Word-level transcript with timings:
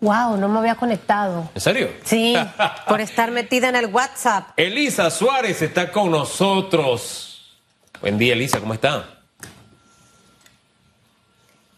Wow, 0.00 0.36
no 0.36 0.48
me 0.48 0.60
había 0.60 0.76
conectado. 0.76 1.50
¿En 1.54 1.60
serio? 1.60 1.92
Sí, 2.04 2.36
por 2.88 3.00
estar 3.00 3.30
metida 3.30 3.68
en 3.68 3.76
el 3.76 3.86
WhatsApp. 3.86 4.50
Elisa 4.56 5.10
Suárez 5.10 5.60
está 5.62 5.90
con 5.90 6.10
nosotros. 6.10 7.58
Buen 8.00 8.16
día, 8.16 8.34
Elisa, 8.34 8.60
¿cómo 8.60 8.74
está? 8.74 9.18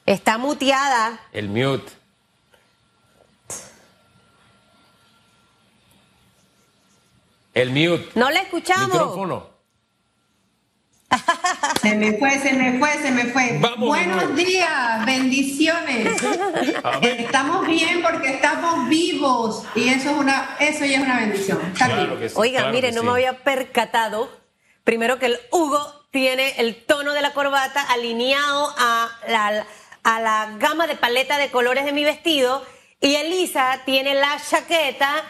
Está 0.04 0.36
muteada. 0.36 1.20
El 1.32 1.48
mute. 1.48 1.92
El 7.54 7.70
mute. 7.70 8.10
No 8.14 8.30
la 8.30 8.40
escuchamos. 8.40 8.88
Micrófono. 8.88 9.49
Se 11.80 11.94
me 11.96 12.12
fue, 12.18 12.38
se 12.38 12.52
me 12.52 12.78
fue, 12.78 12.92
se 13.02 13.10
me 13.10 13.24
fue. 13.26 13.58
Vamos, 13.60 13.88
Buenos 13.88 14.16
vamos. 14.22 14.36
días, 14.36 15.04
bendiciones. 15.06 16.22
Estamos 17.02 17.66
bien 17.66 18.02
porque 18.02 18.30
estamos 18.34 18.88
vivos 18.88 19.64
y 19.74 19.88
eso 19.88 20.10
es 20.10 20.16
una, 20.16 20.56
eso 20.60 20.84
ya 20.84 20.96
es 20.98 21.02
una 21.02 21.18
bendición. 21.20 21.60
Está 21.72 21.86
Claro 21.86 22.06
bien. 22.06 22.18
que 22.20 22.28
sí, 22.28 22.34
Oiga, 22.38 22.60
claro 22.60 22.74
mire, 22.74 22.92
no 22.92 23.00
sí. 23.00 23.06
me 23.06 23.12
había 23.12 23.38
percatado. 23.38 24.30
Primero 24.84 25.18
que 25.18 25.26
el 25.26 25.38
Hugo 25.50 25.80
tiene 26.10 26.54
el 26.58 26.84
tono 26.84 27.12
de 27.12 27.22
la 27.22 27.32
corbata 27.32 27.82
alineado 27.90 28.72
a 28.78 29.08
la, 29.28 29.66
a 30.04 30.20
la 30.20 30.48
gama 30.58 30.86
de 30.86 30.96
paleta 30.96 31.38
de 31.38 31.50
colores 31.50 31.84
de 31.84 31.92
mi 31.92 32.04
vestido 32.04 32.64
y 33.00 33.14
Elisa 33.16 33.80
tiene 33.84 34.14
la 34.14 34.36
chaqueta 34.48 35.24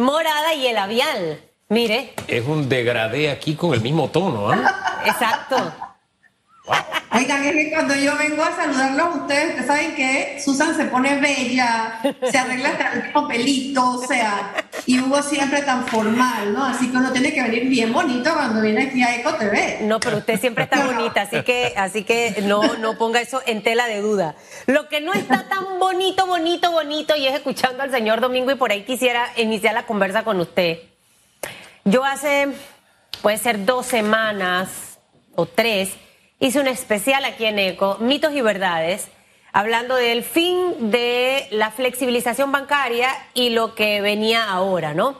morada 0.00 0.54
y 0.54 0.66
el 0.66 0.74
labial. 0.74 1.40
Mire, 1.68 2.14
Es 2.28 2.44
un 2.46 2.68
degradé 2.68 3.28
aquí 3.28 3.56
con 3.56 3.74
el 3.74 3.80
mismo 3.80 4.08
tono, 4.10 4.50
¿ah? 4.50 4.95
Exacto. 5.06 5.72
Oigan, 7.12 7.44
es 7.44 7.52
que 7.52 7.70
cuando 7.70 7.94
yo 7.94 8.16
vengo 8.16 8.42
a 8.42 8.54
saludarlos 8.54 9.06
a 9.06 9.10
ustedes, 9.10 9.48
ustedes 9.50 9.66
saben 9.66 9.94
que 9.94 10.40
Susan 10.44 10.74
se 10.74 10.86
pone 10.86 11.18
bella, 11.20 12.00
se 12.28 12.36
arregla 12.36 12.70
hasta 12.70 12.92
el 12.92 12.98
último 12.98 13.28
pelito, 13.28 13.90
o 13.90 14.06
sea, 14.06 14.52
y 14.84 14.98
Hugo 14.98 15.22
siempre 15.22 15.62
tan 15.62 15.86
formal, 15.86 16.52
¿no? 16.52 16.64
Así 16.64 16.90
que 16.90 16.96
uno 16.96 17.12
tiene 17.12 17.32
que 17.32 17.42
venir 17.42 17.68
bien 17.68 17.92
bonito 17.92 18.32
cuando 18.34 18.60
viene 18.60 18.88
aquí 18.88 19.02
a 19.02 19.16
Eco 19.16 19.34
TV. 19.34 19.78
No, 19.82 20.00
pero 20.00 20.18
usted 20.18 20.40
siempre 20.40 20.64
está 20.64 20.84
bonita, 20.84 21.22
así 21.22 21.42
que, 21.42 21.72
así 21.76 22.02
que 22.02 22.42
no, 22.42 22.76
no 22.78 22.98
ponga 22.98 23.20
eso 23.20 23.40
en 23.46 23.62
tela 23.62 23.86
de 23.86 24.00
duda. 24.00 24.34
Lo 24.66 24.88
que 24.88 25.00
no 25.00 25.14
está 25.14 25.48
tan 25.48 25.78
bonito, 25.78 26.26
bonito, 26.26 26.72
bonito, 26.72 27.14
y 27.16 27.28
es 27.28 27.34
escuchando 27.34 27.82
al 27.84 27.92
señor 27.92 28.20
Domingo, 28.20 28.50
y 28.50 28.56
por 28.56 28.72
ahí 28.72 28.82
quisiera 28.82 29.30
iniciar 29.36 29.72
la 29.74 29.86
conversa 29.86 30.24
con 30.24 30.40
usted. 30.40 30.80
Yo 31.84 32.04
hace, 32.04 32.48
puede 33.22 33.38
ser 33.38 33.64
dos 33.64 33.86
semanas 33.86 34.85
o 35.36 35.46
tres, 35.46 35.96
hice 36.40 36.60
un 36.60 36.66
especial 36.66 37.24
aquí 37.24 37.44
en 37.44 37.58
ECO, 37.58 37.98
mitos 38.00 38.34
y 38.34 38.40
verdades, 38.40 39.08
hablando 39.52 39.96
del 39.96 40.22
fin 40.22 40.90
de 40.90 41.46
la 41.50 41.70
flexibilización 41.70 42.52
bancaria 42.52 43.08
y 43.32 43.50
lo 43.50 43.74
que 43.74 44.00
venía 44.00 44.44
ahora, 44.44 44.92
¿no? 44.92 45.16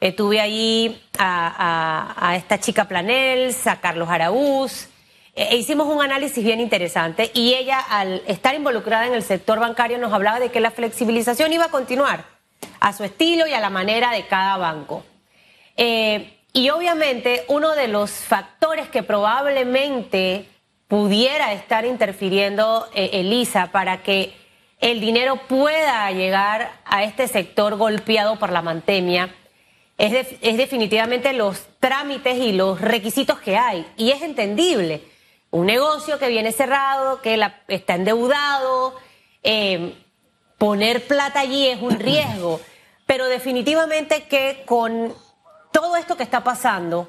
Eh, 0.00 0.12
tuve 0.12 0.40
ahí 0.40 1.02
a, 1.18 2.34
esta 2.36 2.58
chica 2.58 2.86
Planels, 2.86 3.66
a 3.66 3.80
Carlos 3.80 4.08
Araúz, 4.08 4.88
eh, 5.34 5.48
e 5.50 5.56
hicimos 5.56 5.88
un 5.88 6.00
análisis 6.02 6.42
bien 6.42 6.60
interesante 6.60 7.30
y 7.34 7.54
ella 7.54 7.78
al 7.80 8.22
estar 8.26 8.54
involucrada 8.54 9.06
en 9.06 9.14
el 9.14 9.22
sector 9.22 9.60
bancario 9.60 9.98
nos 9.98 10.12
hablaba 10.12 10.40
de 10.40 10.50
que 10.50 10.60
la 10.60 10.70
flexibilización 10.70 11.52
iba 11.52 11.66
a 11.66 11.70
continuar 11.70 12.24
a 12.80 12.92
su 12.92 13.04
estilo 13.04 13.46
y 13.46 13.52
a 13.52 13.60
la 13.60 13.70
manera 13.70 14.10
de 14.12 14.26
cada 14.26 14.56
banco. 14.56 15.04
Eh, 15.76 16.39
y 16.52 16.70
obviamente 16.70 17.44
uno 17.48 17.74
de 17.74 17.88
los 17.88 18.10
factores 18.10 18.88
que 18.88 19.02
probablemente 19.02 20.46
pudiera 20.88 21.52
estar 21.52 21.84
interfiriendo 21.84 22.88
eh, 22.94 23.10
Elisa 23.14 23.68
para 23.72 24.02
que 24.02 24.34
el 24.80 24.98
dinero 25.00 25.36
pueda 25.48 26.10
llegar 26.10 26.72
a 26.84 27.04
este 27.04 27.28
sector 27.28 27.76
golpeado 27.76 28.36
por 28.38 28.50
la 28.50 28.62
pandemia 28.62 29.34
es, 29.98 30.10
def- 30.12 30.38
es 30.40 30.56
definitivamente 30.56 31.32
los 31.34 31.66
trámites 31.78 32.38
y 32.38 32.52
los 32.52 32.80
requisitos 32.80 33.38
que 33.40 33.58
hay. 33.58 33.86
Y 33.98 34.10
es 34.12 34.22
entendible. 34.22 35.02
Un 35.50 35.66
negocio 35.66 36.18
que 36.18 36.28
viene 36.28 36.52
cerrado, 36.52 37.20
que 37.20 37.36
la- 37.36 37.60
está 37.68 37.94
endeudado, 37.96 38.94
eh, 39.42 39.94
poner 40.56 41.06
plata 41.06 41.40
allí 41.40 41.66
es 41.68 41.82
un 41.82 41.98
riesgo. 42.00 42.60
Pero 43.04 43.26
definitivamente 43.28 44.22
que 44.24 44.62
con 44.64 45.14
todo 45.72 45.96
esto 45.96 46.16
que 46.16 46.22
está 46.22 46.42
pasando, 46.42 47.08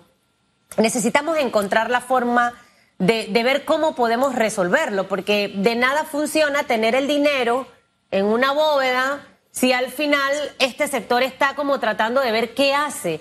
necesitamos 0.78 1.38
encontrar 1.38 1.90
la 1.90 2.02
forma 2.02 2.54
de, 2.98 3.28
ver 3.44 3.66
cómo 3.66 3.96
podemos 3.96 4.36
resolverlo, 4.36 5.08
porque 5.08 5.52
de 5.56 5.76
nada 5.76 6.04
funciona 6.04 6.64
tener 6.64 6.94
el 6.94 7.08
dinero 7.08 7.68
en 8.12 8.26
una 8.26 8.52
bóveda 8.52 9.26
si 9.52 9.74
al 9.74 9.90
final 9.92 10.32
este 10.60 10.88
sector 10.88 11.24
está 11.24 11.56
como 11.56 11.80
tratando 11.80 12.22
de 12.22 12.32
ver 12.32 12.54
qué 12.54 12.74
hace. 12.74 13.20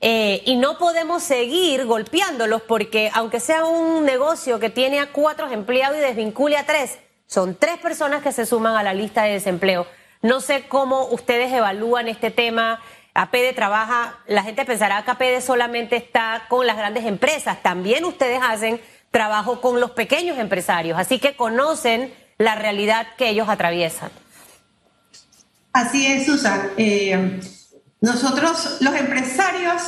Eh, 0.00 0.42
y 0.46 0.56
no 0.56 0.78
podemos 0.78 1.24
seguir 1.24 1.84
golpeándolos 1.84 2.62
porque 2.62 3.10
aunque 3.12 3.40
sea 3.40 3.64
un 3.64 4.04
negocio 4.04 4.60
que 4.60 4.70
tiene 4.70 5.00
a 5.00 5.12
cuatro 5.12 5.50
empleados 5.50 5.98
y 5.98 6.00
desvincule 6.00 6.56
a 6.56 6.64
tres, 6.64 6.98
son 7.26 7.56
tres 7.56 7.78
personas 7.78 8.22
que 8.22 8.30
se 8.30 8.46
suman 8.46 8.76
a 8.76 8.84
la 8.84 8.94
lista 8.94 9.24
de 9.24 9.32
desempleo. 9.32 9.88
No 10.22 10.40
sé 10.40 10.68
cómo 10.68 11.06
ustedes 11.06 11.52
evalúan 11.52 12.06
este 12.08 12.30
tema. 12.30 12.80
APD 13.22 13.54
trabaja, 13.54 14.18
la 14.26 14.42
gente 14.42 14.64
pensará 14.64 15.04
que 15.04 15.10
APD 15.10 15.40
solamente 15.40 15.96
está 15.96 16.44
con 16.48 16.66
las 16.66 16.76
grandes 16.76 17.04
empresas. 17.04 17.62
También 17.62 18.04
ustedes 18.04 18.40
hacen 18.42 18.80
trabajo 19.10 19.60
con 19.60 19.80
los 19.80 19.90
pequeños 19.92 20.38
empresarios, 20.38 20.98
así 20.98 21.18
que 21.18 21.34
conocen 21.34 22.12
la 22.38 22.54
realidad 22.54 23.08
que 23.16 23.30
ellos 23.30 23.48
atraviesan. 23.48 24.10
Así 25.72 26.06
es, 26.06 26.26
Susan. 26.26 26.70
Eh, 26.76 27.40
nosotros, 28.00 28.78
los 28.80 28.94
empresarios, 28.94 29.82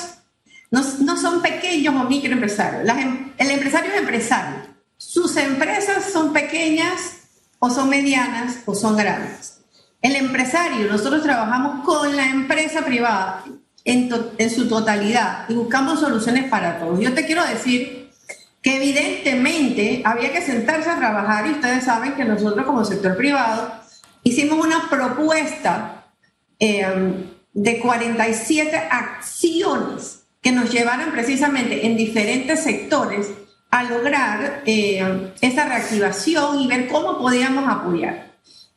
no, 0.70 0.82
son 1.16 1.42
pequeños 1.42 1.94
o 1.94 2.04
microempresarios. 2.04 2.88
Em- 2.98 3.32
el 3.38 3.50
empresario 3.50 3.92
es 3.92 3.98
empresario. 3.98 4.56
Sus 4.96 5.36
empresas 5.36 6.12
son 6.12 6.32
pequeñas 6.32 7.20
o 7.58 7.70
son 7.70 7.88
medianas 7.88 8.58
o 8.66 8.74
son 8.74 8.96
grandes. 8.96 9.59
El 10.02 10.16
empresario, 10.16 10.86
nosotros 10.90 11.22
trabajamos 11.22 11.84
con 11.84 12.16
la 12.16 12.26
empresa 12.26 12.82
privada 12.84 13.44
en, 13.84 14.08
to- 14.08 14.32
en 14.38 14.50
su 14.50 14.68
totalidad 14.68 15.44
y 15.48 15.54
buscamos 15.54 16.00
soluciones 16.00 16.44
para 16.48 16.78
todos. 16.78 17.00
Yo 17.00 17.12
te 17.12 17.26
quiero 17.26 17.44
decir 17.46 18.10
que 18.62 18.76
evidentemente 18.76 20.02
había 20.04 20.32
que 20.32 20.42
sentarse 20.42 20.90
a 20.90 20.96
trabajar 20.98 21.46
y 21.46 21.50
ustedes 21.52 21.84
saben 21.84 22.12
que 22.14 22.24
nosotros 22.24 22.66
como 22.66 22.84
sector 22.84 23.16
privado 23.16 23.72
hicimos 24.22 24.64
una 24.64 24.88
propuesta 24.90 26.04
eh, 26.58 26.86
de 27.52 27.78
47 27.80 28.76
acciones 28.90 30.22
que 30.42 30.52
nos 30.52 30.70
llevaran 30.70 31.10
precisamente 31.12 31.86
en 31.86 31.96
diferentes 31.96 32.60
sectores 32.62 33.28
a 33.70 33.82
lograr 33.84 34.62
eh, 34.66 35.32
esa 35.40 35.64
reactivación 35.66 36.58
y 36.60 36.66
ver 36.66 36.88
cómo 36.88 37.18
podíamos 37.18 37.64
apoyar. 37.70 38.29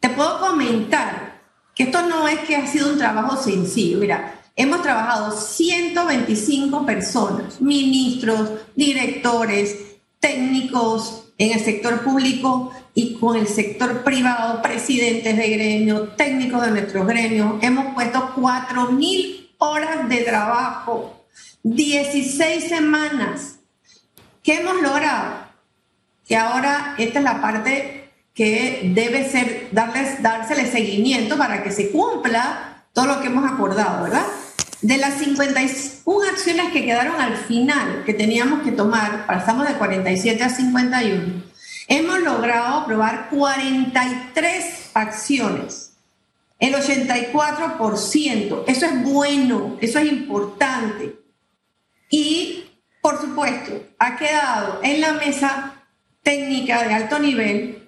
Te 0.04 0.10
puedo 0.10 0.38
comentar 0.38 1.40
que 1.74 1.84
esto 1.84 2.02
no 2.02 2.28
es 2.28 2.40
que 2.40 2.58
ha 2.58 2.68
sido 2.68 2.92
un 2.92 2.98
trabajo 2.98 3.42
sencillo. 3.42 4.00
Mira, 4.00 4.38
hemos 4.54 4.82
trabajado 4.82 5.32
125 5.32 6.86
personas, 6.86 7.62
ministros, 7.62 8.50
directores, 8.76 9.78
técnicos 10.20 11.32
en 11.38 11.54
el 11.54 11.62
sector 11.62 12.02
público 12.02 12.74
y 12.94 13.14
con 13.14 13.38
el 13.38 13.48
sector 13.48 14.04
privado, 14.04 14.62
presidentes 14.62 15.38
de 15.38 15.50
gremio, 15.50 16.10
técnicos 16.18 16.64
de 16.64 16.72
nuestros 16.72 17.08
gremios. 17.08 17.64
Hemos 17.64 17.94
puesto 17.94 18.34
4.000 18.36 19.52
horas 19.60 20.10
de 20.10 20.18
trabajo, 20.18 21.26
16 21.64 22.68
semanas. 22.68 23.60
¿Qué 24.44 24.56
hemos 24.56 24.82
logrado? 24.82 25.46
Que 26.28 26.36
ahora 26.36 26.96
esta 26.98 27.20
es 27.20 27.24
la 27.24 27.42
parte 27.42 28.03
que 28.34 28.92
debe 28.94 29.30
ser, 29.30 29.70
darles, 29.72 30.22
dársele 30.22 30.70
seguimiento 30.70 31.38
para 31.38 31.64
que 31.64 31.72
se 31.72 31.92
cumpla 31.92 32.84
todo 32.94 33.06
lo 33.06 33.22
que 33.22 33.28
hemos 33.28 33.50
acordado, 33.50 34.04
¿verdad? 34.04 34.26
De 34.82 34.98
las 34.98 35.20
51 35.20 36.30
acciones 36.30 36.72
que 36.74 36.84
quedaron 36.84 37.20
al 37.22 37.38
final, 37.38 38.04
que 38.06 38.14
teníamos 38.14 38.64
que 38.64 38.72
tomar, 38.72 39.26
pasamos 39.28 39.68
de 39.68 39.76
47 39.76 40.44
a 40.44 40.50
51, 40.50 41.44
hemos 41.88 42.20
logrado 42.20 42.80
aprobar 42.80 43.30
43 43.30 44.92
acciones, 44.94 45.94
el 46.60 46.74
84%. 46.74 48.64
Eso 48.68 48.86
es 48.86 49.04
bueno, 49.04 49.78
eso 49.82 50.00
es 50.00 50.12
importante. 50.12 51.16
Y, 52.10 52.66
por 53.02 53.20
supuesto, 53.20 53.74
ha 54.00 54.16
quedado 54.18 54.80
en 54.84 55.02
la 55.02 55.14
mesa 55.14 55.84
técnica 56.24 56.84
de 56.84 56.94
alto 56.94 57.20
nivel 57.20 57.83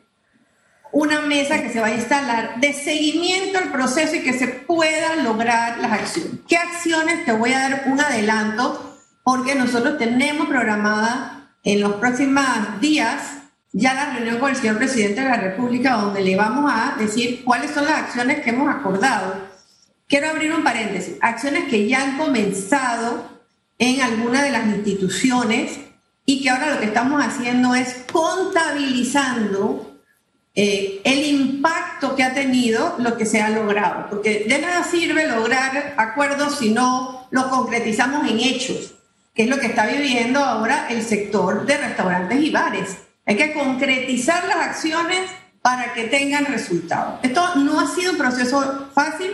una 0.96 1.20
mesa 1.20 1.62
que 1.62 1.74
se 1.74 1.82
va 1.82 1.88
a 1.88 1.94
instalar 1.94 2.62
de 2.62 2.72
seguimiento 2.72 3.58
al 3.58 3.70
proceso 3.70 4.16
y 4.16 4.22
que 4.22 4.32
se 4.32 4.48
puedan 4.48 5.26
lograr 5.26 5.78
las 5.80 5.92
acciones. 5.92 6.40
¿Qué 6.48 6.56
acciones? 6.56 7.26
Te 7.26 7.34
voy 7.34 7.52
a 7.52 7.60
dar 7.60 7.84
un 7.88 8.00
adelanto 8.00 8.98
porque 9.22 9.56
nosotros 9.56 9.98
tenemos 9.98 10.48
programada 10.48 11.50
en 11.66 11.82
los 11.82 11.96
próximos 11.96 12.46
días 12.80 13.24
ya 13.74 13.94
la 13.94 14.14
reunión 14.14 14.40
con 14.40 14.52
el 14.52 14.56
señor 14.56 14.78
presidente 14.78 15.20
de 15.20 15.28
la 15.28 15.36
República, 15.36 15.98
donde 15.98 16.22
le 16.22 16.38
vamos 16.38 16.72
a 16.74 16.96
decir 16.98 17.44
cuáles 17.44 17.72
son 17.72 17.84
las 17.84 18.04
acciones 18.04 18.40
que 18.40 18.52
hemos 18.52 18.74
acordado. 18.74 19.36
Quiero 20.08 20.30
abrir 20.30 20.54
un 20.54 20.64
paréntesis. 20.64 21.18
Acciones 21.20 21.66
que 21.66 21.90
ya 21.90 22.04
han 22.04 22.18
comenzado 22.18 23.42
en 23.80 24.00
alguna 24.02 24.44
de 24.44 24.52
las 24.52 24.66
instituciones 24.68 25.78
y 26.26 26.42
que 26.42 26.52
ahora 26.52 26.74
lo 26.74 26.80
que 26.80 26.86
estamos 26.86 27.22
haciendo 27.22 27.76
es 27.76 28.06
contabilizando 28.14 29.95
eh, 30.56 31.02
el 31.04 31.26
impacto 31.26 32.16
que 32.16 32.24
ha 32.24 32.34
tenido 32.34 32.96
lo 33.00 33.18
que 33.18 33.26
se 33.26 33.42
ha 33.42 33.50
logrado. 33.50 34.08
Porque 34.10 34.46
de 34.48 34.60
nada 34.60 34.84
sirve 34.84 35.28
lograr 35.28 35.96
acuerdos 35.98 36.60
si 36.60 36.72
no 36.72 37.28
lo 37.32 37.50
concretizamos 37.50 38.30
en 38.30 38.40
hechos, 38.40 38.96
que 39.34 39.44
es 39.44 39.50
lo 39.50 39.60
que 39.60 39.68
está 39.68 39.86
viviendo 39.86 40.40
ahora 40.40 40.88
el 40.90 41.04
sector 41.04 41.66
de 41.66 41.78
restaurantes 41.78 42.40
y 42.40 42.52
bares. 42.52 42.98
Hay 43.26 43.36
que 43.36 43.54
concretizar 43.54 44.48
las 44.48 44.58
acciones 44.58 45.30
para 45.62 45.94
que 45.94 46.04
tengan 46.04 46.46
resultados. 46.46 47.20
Esto 47.24 47.56
no 47.56 47.80
ha 47.80 47.88
sido 47.88 48.12
un 48.12 48.18
proceso 48.18 48.90
fácil, 48.94 49.32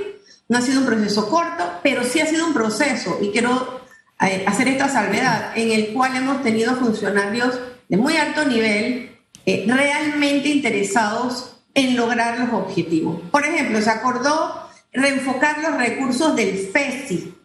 no 0.47 0.57
ha 0.57 0.61
sido 0.61 0.79
un 0.79 0.85
proceso 0.85 1.29
corto, 1.29 1.79
pero 1.83 2.03
sí 2.03 2.19
ha 2.19 2.25
sido 2.25 2.47
un 2.47 2.53
proceso, 2.53 3.19
y 3.21 3.31
quiero 3.31 3.81
eh, 4.21 4.43
hacer 4.47 4.69
esta 4.69 4.87
salvedad, 4.87 5.51
en 5.55 5.71
el 5.71 5.93
cual 5.93 6.15
hemos 6.15 6.41
tenido 6.41 6.75
funcionarios 6.77 7.59
de 7.89 7.97
muy 7.97 8.15
alto 8.15 8.45
nivel 8.45 9.11
eh, 9.45 9.65
realmente 9.67 10.49
interesados 10.49 11.57
en 11.73 11.95
lograr 11.95 12.39
los 12.39 12.53
objetivos. 12.53 13.21
Por 13.31 13.45
ejemplo, 13.45 13.81
se 13.81 13.89
acordó 13.89 14.69
reenfocar 14.91 15.59
los 15.59 15.77
recursos 15.77 16.35
del 16.35 16.57
FESI, 16.57 17.35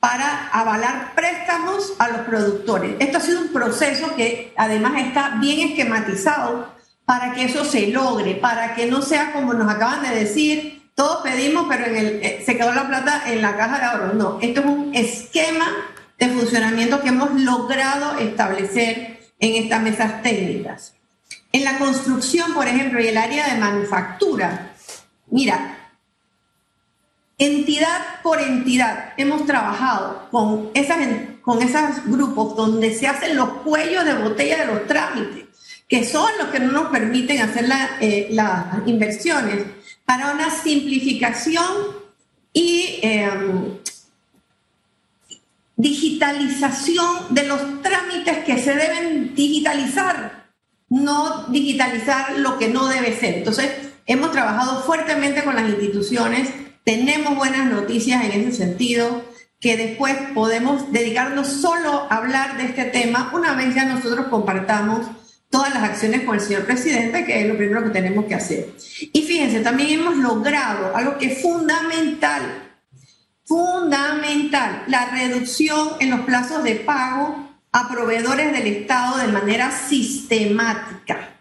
para 0.00 0.48
avalar 0.52 1.14
préstamos 1.14 1.94
a 1.98 2.08
los 2.08 2.20
productores. 2.22 2.96
Esto 3.00 3.18
ha 3.18 3.20
sido 3.20 3.40
un 3.40 3.48
proceso 3.48 4.14
que 4.14 4.52
además 4.56 4.92
está 5.04 5.38
bien 5.40 5.70
esquematizado 5.70 6.72
para 7.04 7.32
que 7.32 7.44
eso 7.44 7.64
se 7.64 7.88
logre, 7.88 8.34
para 8.36 8.74
que 8.74 8.86
no 8.86 9.02
sea 9.02 9.32
como 9.32 9.54
nos 9.54 9.70
acaban 9.70 10.02
de 10.02 10.14
decir, 10.14 10.90
todos 10.94 11.22
pedimos, 11.22 11.66
pero 11.68 11.86
en 11.86 11.96
el, 11.96 12.06
eh, 12.22 12.42
se 12.44 12.56
quedó 12.56 12.72
la 12.72 12.86
plata 12.86 13.22
en 13.26 13.42
la 13.42 13.56
caja 13.56 13.78
de 13.78 13.84
ahorros. 13.84 14.14
No, 14.14 14.38
esto 14.40 14.60
es 14.60 14.66
un 14.66 14.94
esquema 14.94 15.66
de 16.18 16.28
funcionamiento 16.28 17.00
que 17.00 17.08
hemos 17.08 17.32
logrado 17.40 18.18
establecer 18.18 19.20
en 19.40 19.62
estas 19.62 19.82
mesas 19.82 20.22
técnicas. 20.22 20.94
En 21.52 21.64
la 21.64 21.78
construcción, 21.78 22.52
por 22.52 22.66
ejemplo, 22.66 23.00
y 23.00 23.08
el 23.08 23.16
área 23.16 23.48
de 23.48 23.60
manufactura, 23.60 24.74
mira, 25.30 25.78
entidad 27.38 28.20
por 28.22 28.40
entidad 28.40 29.14
hemos 29.16 29.46
trabajado 29.46 30.28
con 30.30 30.70
esas, 30.74 30.98
con 31.40 31.62
esos 31.62 32.04
grupos 32.06 32.56
donde 32.56 32.94
se 32.94 33.06
hacen 33.06 33.36
los 33.36 33.48
cuellos 33.62 34.04
de 34.04 34.14
botella 34.14 34.58
de 34.58 34.66
los 34.66 34.86
trámites, 34.86 35.46
que 35.88 36.04
son 36.04 36.30
los 36.38 36.48
que 36.48 36.60
no 36.60 36.72
nos 36.72 36.90
permiten 36.90 37.40
hacer 37.40 37.66
eh, 38.00 38.28
las 38.30 38.86
inversiones 38.86 39.64
para 40.04 40.32
una 40.32 40.50
simplificación 40.50 41.64
y 42.52 42.98
em, 43.02 43.78
digitalización 45.76 47.34
de 47.34 47.44
los 47.44 47.82
trámites 47.82 48.38
que 48.44 48.58
se 48.58 48.74
deben 48.74 49.34
digitalizar, 49.34 50.47
no 50.88 51.44
digitalizar 51.48 52.38
lo 52.38 52.58
que 52.58 52.68
no 52.68 52.86
debe 52.86 53.14
ser. 53.16 53.38
Entonces, 53.38 53.70
hemos 54.06 54.32
trabajado 54.32 54.82
fuertemente 54.82 55.42
con 55.42 55.54
las 55.54 55.68
instituciones 55.68 56.48
tenemos 56.88 57.36
buenas 57.36 57.66
noticias 57.66 58.24
en 58.24 58.30
ese 58.30 58.52
sentido, 58.52 59.22
que 59.60 59.76
después 59.76 60.16
podemos 60.32 60.90
dedicarnos 60.90 61.46
solo 61.46 62.06
a 62.08 62.16
hablar 62.16 62.56
de 62.56 62.64
este 62.64 62.84
tema 62.84 63.30
una 63.34 63.52
vez 63.52 63.74
ya 63.74 63.84
nosotros 63.84 64.28
compartamos 64.28 65.06
todas 65.50 65.74
las 65.74 65.82
acciones 65.82 66.22
con 66.22 66.36
el 66.36 66.40
señor 66.40 66.64
presidente, 66.64 67.26
que 67.26 67.42
es 67.42 67.46
lo 67.46 67.58
primero 67.58 67.84
que 67.84 67.90
tenemos 67.90 68.24
que 68.24 68.36
hacer. 68.36 68.70
Y 69.12 69.20
fíjense, 69.20 69.60
también 69.60 70.00
hemos 70.00 70.16
logrado 70.16 70.96
algo 70.96 71.18
que 71.18 71.26
es 71.26 71.42
fundamental, 71.42 72.70
fundamental, 73.44 74.84
la 74.86 75.10
reducción 75.10 75.90
en 76.00 76.08
los 76.08 76.20
plazos 76.20 76.64
de 76.64 76.76
pago 76.76 77.47
a 77.78 77.88
proveedores 77.88 78.52
del 78.52 78.66
Estado 78.66 79.18
de 79.18 79.28
manera 79.28 79.70
sistemática. 79.70 81.36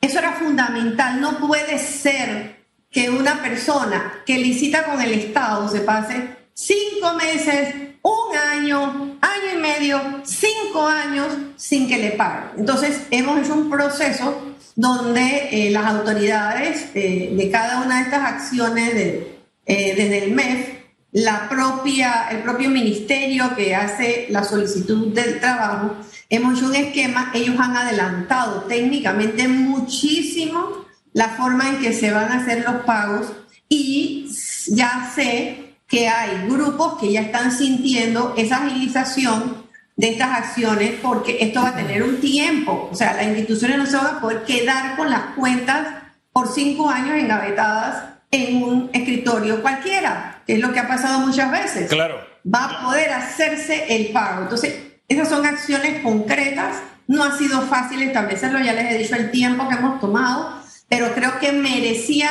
Eso 0.00 0.18
era 0.18 0.32
fundamental, 0.32 1.20
no 1.20 1.38
puede 1.38 1.78
ser 1.78 2.64
que 2.90 3.10
una 3.10 3.42
persona 3.42 4.22
que 4.24 4.38
licita 4.38 4.84
con 4.84 5.00
el 5.00 5.12
Estado 5.12 5.68
se 5.68 5.80
pase 5.80 6.36
cinco 6.54 7.14
meses, 7.14 7.74
un 8.02 8.36
año, 8.36 9.18
año 9.20 9.54
y 9.54 9.58
medio, 9.58 10.00
cinco 10.24 10.86
años 10.86 11.26
sin 11.56 11.88
que 11.88 11.98
le 11.98 12.12
paguen. 12.12 12.50
Entonces, 12.58 13.02
hemos 13.10 13.40
hecho 13.40 13.54
un 13.54 13.68
proceso 13.68 14.54
donde 14.76 15.48
eh, 15.50 15.70
las 15.70 15.86
autoridades 15.86 16.86
eh, 16.94 17.32
de 17.36 17.50
cada 17.50 17.82
una 17.82 17.98
de 17.98 18.02
estas 18.04 18.24
acciones 18.24 18.94
de, 18.94 19.40
eh, 19.66 19.94
desde 19.96 20.24
el 20.24 20.32
MEF, 20.32 20.73
la 21.14 21.48
propia, 21.48 22.26
el 22.32 22.42
propio 22.42 22.70
ministerio 22.70 23.54
que 23.54 23.72
hace 23.72 24.26
la 24.30 24.42
solicitud 24.42 25.14
del 25.14 25.38
trabajo, 25.38 25.96
hemos 26.28 26.58
hecho 26.58 26.66
un 26.66 26.74
esquema, 26.74 27.30
ellos 27.32 27.54
han 27.60 27.76
adelantado 27.76 28.62
técnicamente 28.62 29.46
muchísimo 29.46 30.84
la 31.12 31.28
forma 31.28 31.68
en 31.68 31.78
que 31.78 31.92
se 31.92 32.10
van 32.10 32.32
a 32.32 32.40
hacer 32.40 32.64
los 32.64 32.82
pagos 32.82 33.28
y 33.68 34.28
ya 34.66 35.12
sé 35.14 35.76
que 35.86 36.08
hay 36.08 36.48
grupos 36.48 36.98
que 36.98 37.12
ya 37.12 37.20
están 37.20 37.52
sintiendo 37.52 38.34
esa 38.36 38.64
agilización 38.64 39.64
de 39.94 40.08
estas 40.08 40.30
acciones 40.30 40.94
porque 41.00 41.38
esto 41.40 41.62
va 41.62 41.68
a 41.68 41.76
tener 41.76 42.02
un 42.02 42.20
tiempo. 42.20 42.88
O 42.90 42.94
sea, 42.96 43.14
las 43.14 43.26
instituciones 43.26 43.78
no 43.78 43.86
se 43.86 43.96
van 43.96 44.16
a 44.16 44.20
poder 44.20 44.42
quedar 44.42 44.96
con 44.96 45.08
las 45.08 45.36
cuentas 45.36 45.86
por 46.32 46.52
cinco 46.52 46.90
años 46.90 47.16
engavetadas 47.16 48.13
en 48.34 48.62
un 48.62 48.90
escritorio 48.92 49.62
cualquiera, 49.62 50.42
que 50.44 50.54
es 50.54 50.60
lo 50.60 50.72
que 50.72 50.80
ha 50.80 50.88
pasado 50.88 51.20
muchas 51.20 51.50
veces. 51.52 51.88
Claro. 51.88 52.20
Va 52.44 52.64
a 52.64 52.82
poder 52.84 53.12
hacerse 53.12 53.94
el 53.94 54.08
pago. 54.08 54.42
Entonces, 54.42 54.74
esas 55.08 55.28
son 55.28 55.46
acciones 55.46 56.02
concretas. 56.02 56.78
No 57.06 57.22
ha 57.22 57.38
sido 57.38 57.62
fácil 57.62 58.02
establecerlo, 58.02 58.58
ya 58.58 58.72
les 58.72 58.92
he 58.92 58.98
dicho 58.98 59.14
el 59.14 59.30
tiempo 59.30 59.68
que 59.68 59.76
hemos 59.76 60.00
tomado, 60.00 60.60
pero 60.88 61.14
creo 61.14 61.38
que 61.38 61.52
merecía 61.52 62.28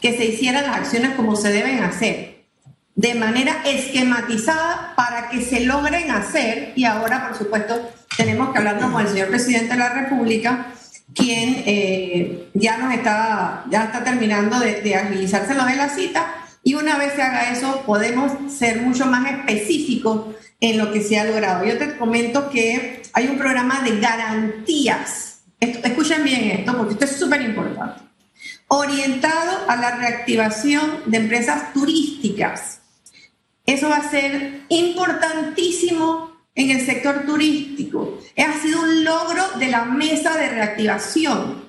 que 0.00 0.16
se 0.16 0.24
hicieran 0.24 0.66
las 0.66 0.76
acciones 0.76 1.14
como 1.16 1.36
se 1.36 1.50
deben 1.50 1.82
hacer, 1.82 2.44
de 2.94 3.14
manera 3.14 3.62
esquematizada 3.64 4.94
para 4.96 5.28
que 5.28 5.42
se 5.42 5.60
logren 5.60 6.10
hacer. 6.12 6.72
Y 6.76 6.84
ahora, 6.84 7.28
por 7.28 7.36
supuesto, 7.36 7.90
tenemos 8.16 8.52
que 8.52 8.58
hablar 8.58 8.78
con 8.78 8.98
el 9.00 9.08
señor 9.08 9.28
presidente 9.28 9.74
de 9.74 9.78
la 9.78 9.90
República, 9.90 10.66
quien 11.14 11.62
eh, 11.66 12.48
ya 12.54 12.78
nos 12.78 12.92
está, 12.92 13.64
ya 13.70 13.84
está 13.84 14.04
terminando 14.04 14.58
de, 14.58 14.82
de 14.82 14.94
agilizarse 14.94 15.54
lo 15.54 15.64
de 15.64 15.76
la 15.76 15.88
cita. 15.88 16.34
Y 16.62 16.74
una 16.74 16.98
vez 16.98 17.14
se 17.14 17.22
haga 17.22 17.50
eso, 17.52 17.82
podemos 17.86 18.52
ser 18.52 18.82
mucho 18.82 19.06
más 19.06 19.30
específicos 19.30 20.34
en 20.60 20.78
lo 20.78 20.92
que 20.92 21.00
se 21.00 21.18
ha 21.18 21.24
logrado. 21.24 21.64
Yo 21.64 21.78
te 21.78 21.96
comento 21.96 22.50
que 22.50 23.02
hay 23.12 23.28
un 23.28 23.38
programa 23.38 23.82
de 23.82 24.00
garantías 24.00 25.26
escuchen 25.60 26.24
bien 26.24 26.50
esto, 26.50 26.76
porque 26.76 26.94
esto 26.94 27.04
es 27.04 27.16
súper 27.16 27.42
importante. 27.42 28.02
Orientado 28.68 29.68
a 29.68 29.76
la 29.76 29.96
reactivación 29.96 31.02
de 31.06 31.18
empresas 31.18 31.72
turísticas. 31.72 32.80
Eso 33.64 33.88
va 33.88 33.96
a 33.96 34.10
ser 34.10 34.62
importantísimo 34.68 36.35
en 36.56 36.70
el 36.70 36.84
sector 36.84 37.24
turístico. 37.24 38.18
Ha 38.36 38.60
sido 38.60 38.80
un 38.80 39.04
logro 39.04 39.44
de 39.58 39.68
la 39.68 39.84
mesa 39.84 40.36
de 40.36 40.48
reactivación. 40.48 41.66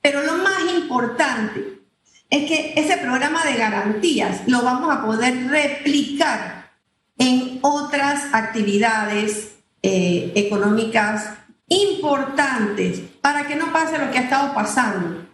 Pero 0.00 0.22
lo 0.22 0.38
más 0.38 0.62
importante 0.74 1.80
es 2.28 2.48
que 2.48 2.72
ese 2.76 2.96
programa 2.96 3.44
de 3.44 3.54
garantías 3.54 4.40
lo 4.48 4.62
vamos 4.62 4.90
a 4.90 5.04
poder 5.04 5.48
replicar 5.48 6.72
en 7.18 7.60
otras 7.60 8.24
actividades 8.32 9.52
eh, 9.82 10.32
económicas 10.34 11.26
importantes 11.68 13.00
para 13.20 13.46
que 13.46 13.54
no 13.54 13.72
pase 13.72 13.98
lo 13.98 14.10
que 14.10 14.18
ha 14.18 14.22
estado 14.22 14.54
pasando, 14.54 15.26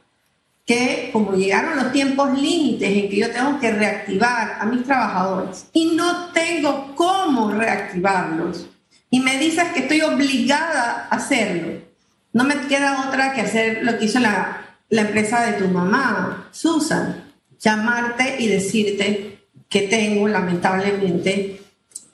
que 0.66 1.10
como 1.12 1.32
llegaron 1.32 1.76
los 1.76 1.92
tiempos 1.92 2.38
límites 2.38 2.90
en 2.90 3.08
que 3.08 3.16
yo 3.16 3.30
tengo 3.30 3.58
que 3.58 3.70
reactivar 3.70 4.58
a 4.60 4.66
mis 4.66 4.84
trabajadores 4.84 5.66
y 5.72 5.94
no 5.94 6.26
tengo 6.32 6.94
cómo 6.94 7.50
reactivarlos, 7.52 8.66
y 9.10 9.20
me 9.20 9.38
dices 9.38 9.64
que 9.74 9.80
estoy 9.80 10.02
obligada 10.02 11.08
a 11.10 11.16
hacerlo, 11.16 11.80
no 12.32 12.44
me 12.44 12.56
queda 12.68 13.06
otra 13.08 13.32
que 13.32 13.40
hacer 13.40 13.80
lo 13.82 13.98
que 13.98 14.04
hizo 14.04 14.18
la, 14.20 14.76
la 14.90 15.02
empresa 15.02 15.46
de 15.46 15.52
tu 15.54 15.68
mamá, 15.68 16.48
Susan, 16.52 17.32
llamarte 17.58 18.36
y 18.38 18.48
decirte 18.48 19.40
que 19.68 19.82
tengo 19.82 20.28
lamentablemente 20.28 21.62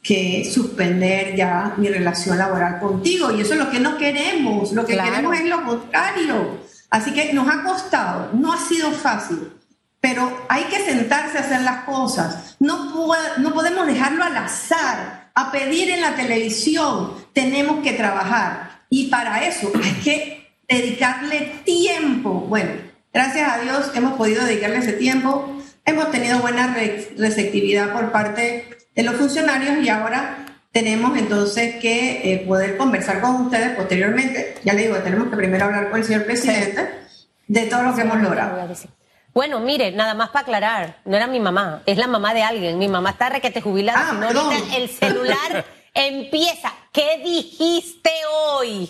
que 0.02 0.48
suspender 0.52 1.34
ya 1.34 1.74
mi 1.78 1.88
relación 1.88 2.36
laboral 2.36 2.78
contigo. 2.78 3.32
Y 3.32 3.40
eso 3.40 3.54
es 3.54 3.58
lo 3.58 3.70
que 3.70 3.80
no 3.80 3.96
queremos. 3.96 4.72
Lo 4.72 4.84
que 4.84 4.96
queremos 4.96 5.34
es 5.34 5.46
lo 5.46 5.64
contrario. 5.64 6.58
Así 6.90 7.12
que 7.12 7.32
nos 7.32 7.48
ha 7.48 7.62
costado, 7.62 8.30
no 8.34 8.52
ha 8.52 8.58
sido 8.58 8.92
fácil, 8.92 9.50
pero 10.00 10.44
hay 10.48 10.64
que 10.64 10.84
sentarse 10.84 11.38
a 11.38 11.40
hacer 11.40 11.62
las 11.62 11.84
cosas. 11.84 12.56
No, 12.60 12.92
no 13.38 13.54
podemos 13.54 13.86
dejarlo 13.86 14.22
al 14.22 14.36
azar, 14.36 15.23
a 15.34 15.50
pedir 15.50 15.90
en 15.90 16.00
la 16.00 16.14
televisión. 16.14 17.14
Tenemos 17.32 17.82
que 17.82 17.92
trabajar. 17.92 18.84
Y 18.88 19.08
para 19.08 19.46
eso 19.46 19.72
hay 19.82 19.92
que 20.04 20.44
dedicarle 20.68 21.52
tiempo. 21.64 22.30
Bueno, 22.48 22.70
gracias 23.12 23.52
a 23.52 23.58
Dios 23.58 23.90
hemos 23.94 24.14
podido 24.14 24.44
dedicarle 24.44 24.78
ese 24.78 24.92
tiempo, 24.94 25.60
hemos 25.84 26.10
tenido 26.10 26.40
buena 26.40 26.74
receptividad 27.16 27.92
por 27.92 28.12
parte 28.12 28.68
de 28.94 29.02
los 29.02 29.16
funcionarios 29.16 29.84
y 29.84 29.88
ahora 29.88 30.46
tenemos 30.72 31.16
entonces 31.16 31.76
que 31.76 32.32
eh, 32.32 32.44
poder 32.46 32.76
conversar 32.76 33.20
con 33.20 33.46
ustedes 33.46 33.76
posteriormente. 33.76 34.56
Ya 34.64 34.72
le 34.72 34.82
digo, 34.82 34.96
tenemos 34.98 35.28
que 35.28 35.36
primero 35.36 35.66
hablar 35.66 35.90
con 35.90 36.00
el 36.00 36.04
señor 36.04 36.24
presidente 36.24 36.88
de 37.46 37.66
todo 37.66 37.82
lo 37.82 37.94
que 37.94 38.02
hemos 38.02 38.20
logrado. 38.20 38.74
Bueno, 39.34 39.58
mire, 39.58 39.90
nada 39.90 40.14
más 40.14 40.28
para 40.28 40.42
aclarar, 40.42 40.96
no 41.04 41.16
era 41.16 41.26
mi 41.26 41.40
mamá, 41.40 41.82
es 41.86 41.98
la 41.98 42.06
mamá 42.06 42.32
de 42.34 42.44
alguien. 42.44 42.78
Mi 42.78 42.86
mamá 42.86 43.10
está 43.10 43.28
requete 43.28 43.60
jubilada, 43.60 44.10
ah, 44.10 44.12
no 44.12 44.52
el 44.76 44.88
celular 44.88 45.64
empieza. 45.94 46.72
¿Qué 46.92 47.20
dijiste 47.24 48.10
hoy? 48.32 48.88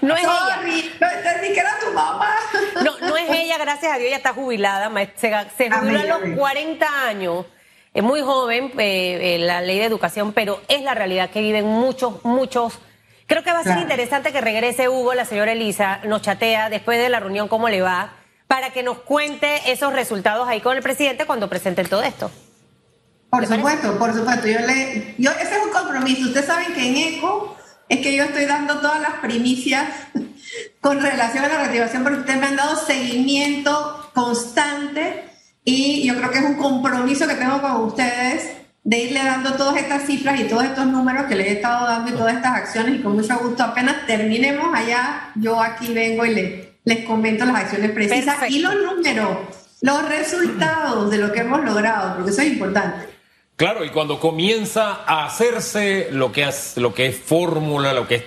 No 0.00 0.16
es 0.16 0.22
ella. 0.22 0.60
No 0.98 1.10
entendí 1.10 1.52
que 1.52 1.60
era 1.60 1.78
tu 1.78 1.92
mamá. 1.92 2.34
No, 2.82 2.98
no 3.06 3.16
es 3.18 3.28
ella, 3.28 3.58
gracias 3.58 3.92
a 3.92 3.98
Dios, 3.98 4.08
ella 4.08 4.16
está 4.16 4.32
jubilada, 4.32 4.90
se, 5.16 5.30
se 5.58 5.70
jubiló 5.70 6.00
a 6.00 6.04
los 6.04 6.38
40 6.38 7.06
años. 7.06 7.44
Es 7.92 8.02
muy 8.02 8.22
joven 8.22 8.72
eh, 8.78 9.36
eh, 9.36 9.38
la 9.40 9.60
ley 9.60 9.78
de 9.78 9.84
educación, 9.84 10.32
pero 10.32 10.62
es 10.68 10.80
la 10.80 10.94
realidad 10.94 11.28
que 11.28 11.42
viven 11.42 11.66
muchos, 11.66 12.24
muchos. 12.24 12.78
Creo 13.26 13.42
que 13.42 13.52
va 13.52 13.60
a 13.60 13.64
ser 13.64 13.78
interesante 13.78 14.32
que 14.32 14.40
regrese 14.40 14.88
Hugo, 14.88 15.12
la 15.12 15.26
señora 15.26 15.52
Elisa, 15.52 16.00
nos 16.04 16.22
chatea 16.22 16.70
después 16.70 16.98
de 16.98 17.10
la 17.10 17.20
reunión 17.20 17.48
cómo 17.48 17.68
le 17.68 17.82
va, 17.82 18.12
para 18.46 18.70
que 18.70 18.82
nos 18.82 18.98
cuente 18.98 19.72
esos 19.72 19.92
resultados 19.92 20.48
ahí 20.48 20.60
con 20.60 20.76
el 20.76 20.82
presidente 20.82 21.26
cuando 21.26 21.48
presenten 21.48 21.88
todo 21.88 22.02
esto. 22.02 22.30
Por 23.30 23.46
supuesto, 23.46 23.98
por 23.98 24.14
supuesto. 24.14 24.46
Yo 24.46 24.60
le, 24.60 25.14
yo, 25.18 25.30
ese 25.32 25.56
es 25.56 25.64
un 25.64 25.72
compromiso. 25.72 26.28
Ustedes 26.28 26.46
saben 26.46 26.72
que 26.72 26.88
en 26.88 27.14
ECO 27.14 27.56
es 27.88 27.98
que 27.98 28.14
yo 28.14 28.24
estoy 28.24 28.44
dando 28.44 28.78
todas 28.78 29.00
las 29.00 29.14
primicias 29.14 29.88
con 30.80 31.00
relación 31.00 31.44
a 31.44 31.48
la 31.48 31.56
reactivación, 31.58 32.02
porque 32.04 32.20
ustedes 32.20 32.40
me 32.40 32.46
han 32.46 32.56
dado 32.56 32.76
seguimiento 32.76 34.10
constante 34.14 35.24
y 35.64 36.06
yo 36.06 36.16
creo 36.16 36.30
que 36.30 36.38
es 36.38 36.44
un 36.44 36.56
compromiso 36.56 37.26
que 37.26 37.34
tengo 37.34 37.60
con 37.60 37.72
ustedes 37.82 38.50
de 38.84 38.98
irle 38.98 39.24
dando 39.24 39.54
todas 39.54 39.76
estas 39.78 40.04
cifras 40.04 40.38
y 40.38 40.44
todos 40.44 40.64
estos 40.64 40.86
números 40.86 41.24
que 41.24 41.34
les 41.34 41.48
he 41.48 41.52
estado 41.54 41.86
dando 41.86 42.10
y 42.10 42.14
todas 42.14 42.34
estas 42.34 42.54
acciones 42.54 42.96
y 42.96 43.02
con 43.02 43.14
mucho 43.14 43.38
gusto 43.38 43.64
apenas 43.64 44.06
terminemos 44.06 44.74
allá, 44.74 45.30
yo 45.36 45.60
aquí 45.60 45.92
vengo 45.92 46.26
y 46.26 46.34
les, 46.34 46.63
les 46.84 47.04
comento 47.04 47.44
las 47.44 47.56
acciones 47.56 47.90
precisas 47.92 48.36
y 48.48 48.60
los 48.60 48.74
números, 48.74 49.38
los 49.80 50.08
resultados 50.08 51.10
de 51.10 51.18
lo 51.18 51.32
que 51.32 51.40
hemos 51.40 51.64
logrado, 51.64 52.16
porque 52.16 52.30
eso 52.30 52.42
es 52.42 52.48
importante. 52.48 53.08
Claro, 53.56 53.84
y 53.84 53.90
cuando 53.90 54.18
comienza 54.18 55.04
a 55.06 55.26
hacerse 55.26 56.08
lo 56.10 56.32
que 56.32 56.42
es, 56.42 56.76
lo 56.76 56.92
que 56.92 57.06
es 57.06 57.16
fórmula, 57.18 57.92
lo 57.92 58.06
que 58.06 58.16
es, 58.16 58.24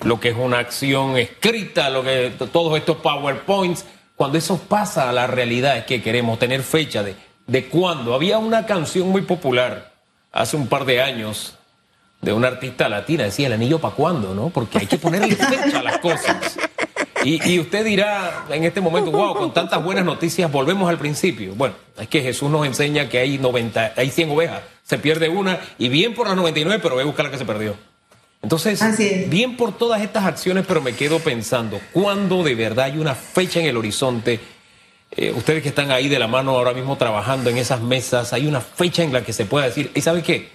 lo 0.00 0.18
que 0.20 0.30
es 0.30 0.36
una 0.36 0.58
acción 0.58 1.16
escrita, 1.16 1.88
lo 1.90 2.02
que 2.02 2.32
todos 2.52 2.76
estos 2.76 2.96
PowerPoints, 2.96 3.84
cuando 4.16 4.36
eso 4.36 4.58
pasa 4.58 5.08
a 5.08 5.12
la 5.12 5.26
realidad 5.26 5.78
es 5.78 5.84
que 5.84 6.02
queremos 6.02 6.38
tener 6.38 6.62
fecha 6.62 7.02
de, 7.02 7.14
de 7.46 7.66
cuándo. 7.68 8.14
Había 8.14 8.38
una 8.38 8.66
canción 8.66 9.08
muy 9.08 9.22
popular 9.22 9.92
hace 10.32 10.56
un 10.56 10.66
par 10.66 10.84
de 10.84 11.00
años 11.00 11.56
de 12.20 12.32
una 12.32 12.48
artista 12.48 12.88
latina, 12.88 13.24
decía 13.24 13.46
el 13.46 13.52
anillo 13.52 13.78
para 13.78 13.94
cuándo, 13.94 14.34
¿no? 14.34 14.48
Porque 14.48 14.78
hay 14.78 14.86
que 14.86 14.98
ponerle 14.98 15.36
fecha 15.36 15.78
a 15.78 15.82
las 15.82 15.98
cosas. 15.98 16.56
Y, 17.24 17.58
usted 17.58 17.84
dirá 17.84 18.44
en 18.50 18.64
este 18.64 18.80
momento, 18.80 19.10
wow, 19.10 19.34
con 19.34 19.52
tantas 19.54 19.82
buenas 19.82 20.04
noticias, 20.04 20.50
volvemos 20.52 20.90
al 20.90 20.98
principio. 20.98 21.54
Bueno, 21.54 21.74
es 21.98 22.06
que 22.08 22.20
Jesús 22.20 22.50
nos 22.50 22.66
enseña 22.66 23.08
que 23.08 23.18
hay 23.18 23.38
90, 23.38 23.94
hay 23.96 24.10
100 24.10 24.30
ovejas, 24.30 24.62
se 24.82 24.98
pierde 24.98 25.30
una, 25.30 25.58
y 25.78 25.88
bien 25.88 26.14
por 26.14 26.26
las 26.26 26.36
99, 26.36 26.80
pero 26.82 26.96
voy 26.96 27.02
a 27.02 27.06
buscar 27.06 27.24
la 27.24 27.30
que 27.30 27.38
se 27.38 27.46
perdió. 27.46 27.76
Entonces, 28.42 28.78
bien 29.30 29.56
por 29.56 29.76
todas 29.76 30.02
estas 30.02 30.24
acciones, 30.24 30.66
pero 30.68 30.82
me 30.82 30.92
quedo 30.92 31.18
pensando, 31.18 31.80
¿cuándo 31.92 32.42
de 32.42 32.54
verdad 32.54 32.86
hay 32.86 32.98
una 32.98 33.14
fecha 33.14 33.58
en 33.58 33.66
el 33.66 33.76
horizonte? 33.78 34.38
Eh, 35.10 35.32
ustedes 35.34 35.62
que 35.62 35.70
están 35.70 35.90
ahí 35.90 36.10
de 36.10 36.18
la 36.18 36.28
mano 36.28 36.50
ahora 36.50 36.74
mismo 36.74 36.98
trabajando 36.98 37.48
en 37.48 37.56
esas 37.56 37.80
mesas, 37.80 38.34
hay 38.34 38.46
una 38.46 38.60
fecha 38.60 39.02
en 39.02 39.14
la 39.14 39.24
que 39.24 39.32
se 39.32 39.46
pueda 39.46 39.64
decir, 39.64 39.90
¿y 39.94 40.02
sabe 40.02 40.22
qué? 40.22 40.50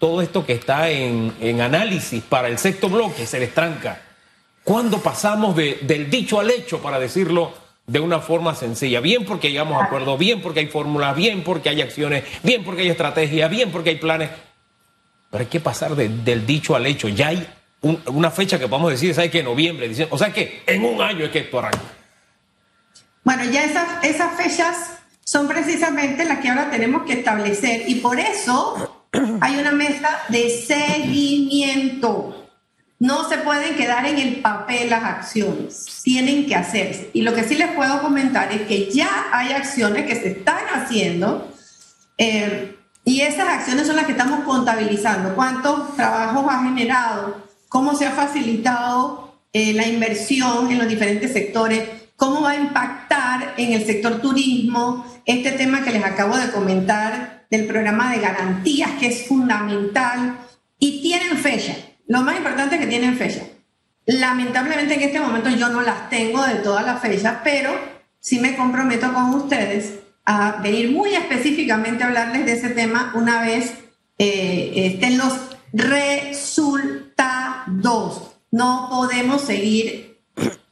Todo 0.00 0.20
esto 0.20 0.44
que 0.44 0.54
está 0.54 0.90
en, 0.90 1.32
en 1.40 1.60
análisis 1.60 2.24
para 2.24 2.48
el 2.48 2.58
sexto 2.58 2.88
bloque 2.88 3.24
se 3.24 3.38
les 3.38 3.54
tranca 3.54 4.07
¿Cuándo 4.68 5.00
pasamos 5.00 5.56
del 5.56 6.10
dicho 6.10 6.38
al 6.38 6.50
hecho, 6.50 6.82
para 6.82 7.00
decirlo 7.00 7.54
de 7.86 8.00
una 8.00 8.18
forma 8.18 8.54
sencilla? 8.54 9.00
Bien 9.00 9.24
porque 9.24 9.50
llegamos 9.50 9.80
a 9.80 9.86
acuerdo, 9.86 10.18
bien 10.18 10.42
porque 10.42 10.60
hay 10.60 10.66
fórmulas, 10.66 11.16
bien 11.16 11.42
porque 11.42 11.70
hay 11.70 11.80
acciones, 11.80 12.22
bien 12.42 12.62
porque 12.64 12.82
hay 12.82 12.90
estrategia, 12.90 13.48
bien 13.48 13.70
porque 13.72 13.88
hay 13.88 13.96
planes. 13.96 14.28
Pero 15.30 15.40
hay 15.40 15.48
que 15.48 15.60
pasar 15.60 15.96
del 15.96 16.44
dicho 16.44 16.76
al 16.76 16.84
hecho. 16.84 17.08
Ya 17.08 17.28
hay 17.28 17.48
una 17.80 18.30
fecha 18.30 18.58
que 18.58 18.68
podemos 18.68 18.90
decir, 18.90 19.14
¿sabes 19.14 19.30
qué? 19.30 19.42
Noviembre. 19.42 19.90
O 20.10 20.18
sea 20.18 20.34
que 20.34 20.64
en 20.66 20.84
un 20.84 21.00
año 21.00 21.24
es 21.24 21.30
que 21.30 21.38
esto 21.38 21.60
arranca. 21.60 21.80
Bueno, 23.24 23.44
ya 23.44 23.64
esas, 23.64 24.04
esas 24.04 24.36
fechas 24.36 24.98
son 25.24 25.48
precisamente 25.48 26.26
las 26.26 26.40
que 26.40 26.50
ahora 26.50 26.70
tenemos 26.70 27.04
que 27.04 27.14
establecer 27.14 27.88
y 27.88 27.94
por 27.94 28.20
eso 28.20 29.06
hay 29.40 29.56
una 29.56 29.72
mesa 29.72 30.10
de 30.28 30.50
seguimiento. 30.50 32.37
No 33.00 33.28
se 33.28 33.38
pueden 33.38 33.76
quedar 33.76 34.06
en 34.06 34.18
el 34.18 34.40
papel 34.40 34.90
las 34.90 35.04
acciones, 35.04 36.00
tienen 36.02 36.46
que 36.46 36.56
hacerse. 36.56 37.10
Y 37.12 37.22
lo 37.22 37.32
que 37.32 37.44
sí 37.44 37.54
les 37.54 37.70
puedo 37.70 38.02
comentar 38.02 38.50
es 38.52 38.62
que 38.62 38.90
ya 38.90 39.28
hay 39.30 39.52
acciones 39.52 40.04
que 40.04 40.16
se 40.16 40.28
están 40.32 40.64
haciendo 40.74 41.48
eh, 42.16 42.76
y 43.04 43.20
esas 43.20 43.48
acciones 43.48 43.86
son 43.86 43.96
las 43.96 44.06
que 44.06 44.12
estamos 44.12 44.44
contabilizando. 44.44 45.36
¿Cuántos 45.36 45.94
trabajos 45.94 46.44
ha 46.50 46.64
generado? 46.64 47.46
¿Cómo 47.68 47.94
se 47.94 48.06
ha 48.06 48.10
facilitado 48.10 49.32
eh, 49.52 49.72
la 49.72 49.86
inversión 49.86 50.70
en 50.70 50.78
los 50.78 50.88
diferentes 50.88 51.32
sectores? 51.32 51.88
¿Cómo 52.16 52.42
va 52.42 52.50
a 52.50 52.56
impactar 52.56 53.54
en 53.56 53.74
el 53.74 53.86
sector 53.86 54.20
turismo 54.20 55.06
este 55.24 55.52
tema 55.52 55.84
que 55.84 55.92
les 55.92 56.04
acabo 56.04 56.36
de 56.36 56.50
comentar 56.50 57.46
del 57.48 57.66
programa 57.66 58.10
de 58.10 58.18
garantías, 58.18 58.90
que 58.98 59.06
es 59.06 59.28
fundamental? 59.28 60.36
Y 60.80 61.00
tienen 61.00 61.38
fecha 61.38 61.76
lo 62.08 62.22
más 62.22 62.36
importante 62.36 62.74
es 62.74 62.80
que 62.80 62.86
tienen 62.88 63.16
fecha. 63.16 63.42
Lamentablemente 64.06 64.94
en 64.94 65.02
este 65.02 65.20
momento 65.20 65.50
yo 65.50 65.68
no 65.68 65.82
las 65.82 66.08
tengo 66.08 66.42
de 66.42 66.56
todas 66.56 66.84
las 66.84 67.00
fechas, 67.00 67.36
pero 67.44 67.70
sí 68.18 68.40
me 68.40 68.56
comprometo 68.56 69.12
con 69.12 69.34
ustedes 69.34 69.98
a 70.24 70.60
venir 70.62 70.90
muy 70.90 71.14
específicamente 71.14 72.02
a 72.02 72.06
hablarles 72.08 72.46
de 72.46 72.52
ese 72.52 72.70
tema 72.70 73.12
una 73.14 73.42
vez 73.42 73.74
eh, 74.18 74.72
estén 74.74 75.18
los 75.18 75.34
resultados. 75.72 77.12
No 78.50 78.88
podemos 78.90 79.42
seguir 79.42 80.18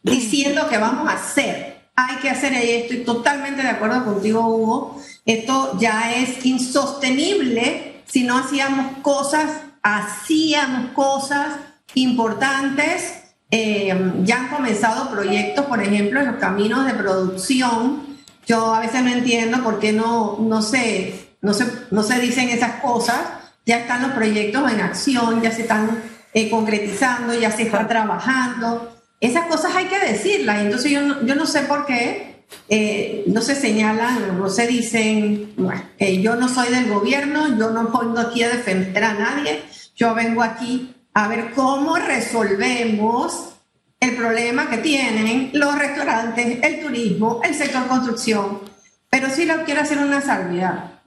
diciendo 0.02 0.68
que 0.68 0.78
vamos 0.78 1.08
a 1.08 1.12
hacer. 1.14 1.76
Hay 1.94 2.16
que 2.16 2.30
hacer, 2.30 2.52
y 2.90 3.04
totalmente 3.04 3.62
de 3.62 3.68
acuerdo 3.68 4.04
contigo, 4.04 4.46
Hugo. 4.46 5.02
Esto 5.24 5.78
ya 5.78 6.14
es 6.14 6.44
insostenible 6.44 8.02
si 8.06 8.24
no 8.24 8.38
hacíamos 8.38 8.98
cosas 9.02 9.50
hacíamos 9.86 10.90
cosas 10.92 11.58
importantes. 11.94 13.22
Eh, 13.52 13.94
ya 14.24 14.38
han 14.38 14.48
comenzado 14.48 15.10
proyectos, 15.10 15.64
por 15.66 15.80
ejemplo, 15.80 16.20
en 16.20 16.26
los 16.26 16.36
caminos 16.36 16.84
de 16.86 16.94
producción. 16.94 18.02
Yo 18.46 18.74
a 18.74 18.80
veces 18.80 19.02
no 19.02 19.10
entiendo 19.10 19.62
por 19.62 19.78
qué 19.78 19.92
no, 19.92 20.38
no, 20.40 20.60
se, 20.60 21.28
no, 21.40 21.54
se, 21.54 21.66
no 21.92 22.02
se 22.02 22.18
dicen 22.18 22.48
esas 22.48 22.80
cosas. 22.82 23.16
Ya 23.64 23.78
están 23.78 24.02
los 24.02 24.12
proyectos 24.12 24.72
en 24.72 24.80
acción, 24.80 25.40
ya 25.40 25.52
se 25.52 25.62
están 25.62 26.02
eh, 26.34 26.50
concretizando, 26.50 27.34
ya 27.34 27.52
se 27.52 27.62
está 27.62 27.86
trabajando. 27.86 28.92
Esas 29.20 29.46
cosas 29.46 29.74
hay 29.76 29.86
que 29.86 30.00
decirlas. 30.00 30.62
Entonces 30.62 30.90
yo 30.90 31.02
no, 31.02 31.24
yo 31.24 31.36
no 31.36 31.46
sé 31.46 31.62
por 31.62 31.86
qué 31.86 32.35
eh, 32.68 33.24
no 33.26 33.40
se 33.42 33.54
señalan, 33.54 34.38
no 34.38 34.48
se 34.48 34.66
dicen, 34.66 35.52
bueno, 35.56 35.82
yo 35.98 36.36
no 36.36 36.48
soy 36.48 36.68
del 36.68 36.88
gobierno, 36.88 37.56
yo 37.58 37.70
no 37.70 37.92
pongo 37.92 38.18
aquí 38.18 38.42
a 38.42 38.48
defender 38.48 39.04
a 39.04 39.14
nadie, 39.14 39.62
yo 39.94 40.14
vengo 40.14 40.42
aquí 40.42 40.94
a 41.14 41.28
ver 41.28 41.52
cómo 41.54 41.96
resolvemos 41.96 43.56
el 44.00 44.16
problema 44.16 44.68
que 44.68 44.78
tienen 44.78 45.50
los 45.54 45.78
restaurantes, 45.78 46.58
el 46.62 46.80
turismo, 46.80 47.40
el 47.42 47.54
sector 47.54 47.86
construcción. 47.86 48.60
Pero 49.08 49.30
sí 49.30 49.44
lo 49.44 49.64
quiero 49.64 49.80
hacer 49.80 49.98
una 49.98 50.20
salvedad. 50.20 51.00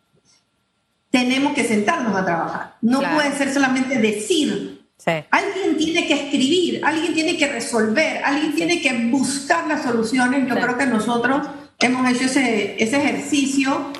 Tenemos 1.11 1.53
que 1.53 1.63
sentarnos 1.63 2.15
a 2.15 2.25
trabajar. 2.25 2.77
No 2.81 2.99
puede 2.99 3.37
ser 3.37 3.53
solamente 3.53 3.99
decir. 3.99 4.78
Alguien 5.31 5.77
tiene 5.77 6.07
que 6.07 6.13
escribir, 6.13 6.81
alguien 6.83 7.13
tiene 7.13 7.37
que 7.37 7.47
resolver, 7.47 8.21
alguien 8.23 8.53
tiene 8.53 8.81
que 8.81 8.93
buscar 9.07 9.67
las 9.67 9.83
soluciones. 9.83 10.47
Yo 10.47 10.55
creo 10.55 10.77
que 10.77 10.85
nosotros 10.85 11.47
hemos 11.79 12.11
hecho 12.11 12.25
ese, 12.25 12.81
ese 12.83 12.97
ejercicio 12.97 13.91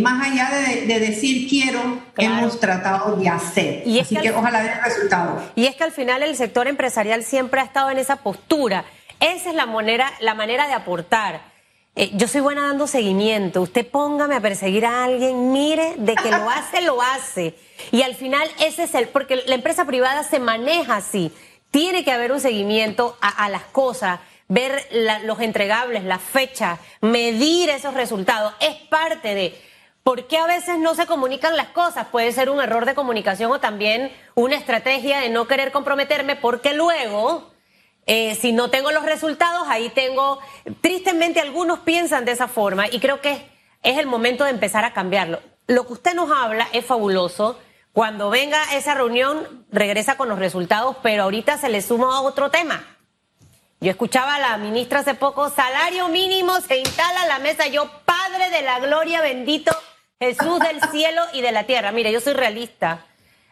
más 0.00 0.26
allá 0.26 0.50
de, 0.86 0.98
decir 0.98 1.48
quiero, 1.48 2.00
hemos 2.16 2.58
tratado 2.58 3.16
de 3.16 3.28
hacer. 3.28 3.82
Y 3.86 4.00
Así 4.00 4.16
que, 4.16 4.30
ojalá 4.30 4.62
dé 4.62 4.74
resultados. 4.82 5.42
Y 5.54 5.66
es 5.66 5.76
que 5.76 5.84
al 5.84 5.92
final 5.92 6.22
el 6.22 6.36
sector 6.36 6.68
empresarial 6.68 7.22
siempre 7.22 7.60
ha 7.60 7.64
estado 7.64 7.90
en 7.90 7.98
esa 7.98 8.16
postura. 8.16 8.84
Esa 9.20 9.50
es 9.50 9.54
la 9.54 9.66
manera, 9.66 10.10
la 10.20 10.34
manera 10.34 10.66
de 10.66 10.72
aportar. 10.72 11.51
Eh, 11.94 12.10
yo 12.14 12.26
soy 12.28 12.40
buena 12.40 12.68
dando 12.68 12.86
seguimiento. 12.86 13.62
Usted 13.62 13.86
póngame 13.86 14.36
a 14.36 14.40
perseguir 14.40 14.86
a 14.86 15.04
alguien, 15.04 15.52
mire, 15.52 15.94
de 15.98 16.14
que 16.14 16.30
lo 16.30 16.48
hace, 16.48 16.80
lo 16.82 17.02
hace. 17.02 17.54
Y 17.90 18.02
al 18.02 18.14
final 18.14 18.48
ese 18.60 18.84
es 18.84 18.94
el, 18.94 19.08
porque 19.08 19.42
la 19.46 19.54
empresa 19.54 19.84
privada 19.84 20.22
se 20.22 20.38
maneja 20.38 20.96
así 20.96 21.32
tiene 21.72 22.04
que 22.04 22.12
haber 22.12 22.30
un 22.30 22.40
seguimiento 22.40 23.16
a, 23.20 23.48
las 23.48 23.64
cosas, 23.64 24.20
ver 24.46 24.86
los 25.24 25.40
entregables, 25.40 26.04
las 26.04 26.20
fechas, 26.20 26.78
medir 27.00 27.70
esos 27.70 27.94
resultados. 27.94 28.54
Es 28.60 28.76
parte 28.88 29.34
de... 29.34 29.60
¿Por 30.04 30.26
qué 30.26 30.36
a 30.36 30.46
veces 30.46 30.78
no 30.78 30.94
se 30.94 31.06
comunican 31.06 31.56
las 31.56 31.68
cosas? 31.68 32.08
Puede 32.08 32.32
ser 32.32 32.50
un 32.50 32.60
error 32.60 32.86
de 32.86 32.94
comunicación 32.94 33.52
o 33.52 33.60
también 33.60 34.12
una 34.34 34.56
estrategia 34.56 35.20
de 35.20 35.30
no 35.30 35.46
querer 35.46 35.70
comprometerme 35.70 36.34
porque 36.34 36.74
luego, 36.74 37.51
eh, 38.06 38.34
si 38.34 38.52
no 38.52 38.70
tengo 38.70 38.90
los 38.90 39.04
resultados, 39.04 39.68
ahí 39.68 39.88
tengo, 39.90 40.40
tristemente 40.80 41.40
algunos 41.40 41.80
piensan 41.80 42.24
de 42.24 42.32
esa 42.32 42.48
forma 42.48 42.86
y 42.88 42.98
creo 42.98 43.20
que 43.20 43.50
es 43.82 43.98
el 43.98 44.06
momento 44.06 44.44
de 44.44 44.50
empezar 44.50 44.84
a 44.84 44.92
cambiarlo. 44.92 45.40
Lo 45.66 45.86
que 45.86 45.92
usted 45.92 46.14
nos 46.14 46.30
habla 46.30 46.68
es 46.72 46.84
fabuloso. 46.84 47.58
Cuando 47.92 48.30
venga 48.30 48.74
esa 48.74 48.94
reunión, 48.94 49.66
regresa 49.70 50.16
con 50.16 50.28
los 50.28 50.38
resultados, 50.38 50.96
pero 51.02 51.24
ahorita 51.24 51.58
se 51.58 51.68
le 51.68 51.82
suma 51.82 52.22
otro 52.22 52.50
tema. 52.50 52.84
Yo 53.80 53.90
escuchaba 53.90 54.36
a 54.36 54.40
la 54.40 54.56
ministra 54.58 55.00
hace 55.00 55.14
poco, 55.14 55.50
salario 55.50 56.08
mínimo 56.08 56.60
se 56.60 56.78
instala 56.78 57.22
a 57.22 57.26
la 57.26 57.38
mesa. 57.40 57.66
Yo, 57.66 57.90
Padre 58.04 58.50
de 58.50 58.62
la 58.62 58.78
Gloria, 58.80 59.20
bendito 59.20 59.72
Jesús 60.20 60.60
del 60.60 60.80
cielo 60.90 61.20
y 61.32 61.40
de 61.40 61.52
la 61.52 61.64
tierra. 61.64 61.90
Mire, 61.92 62.12
yo 62.12 62.20
soy 62.20 62.32
realista. 62.32 63.06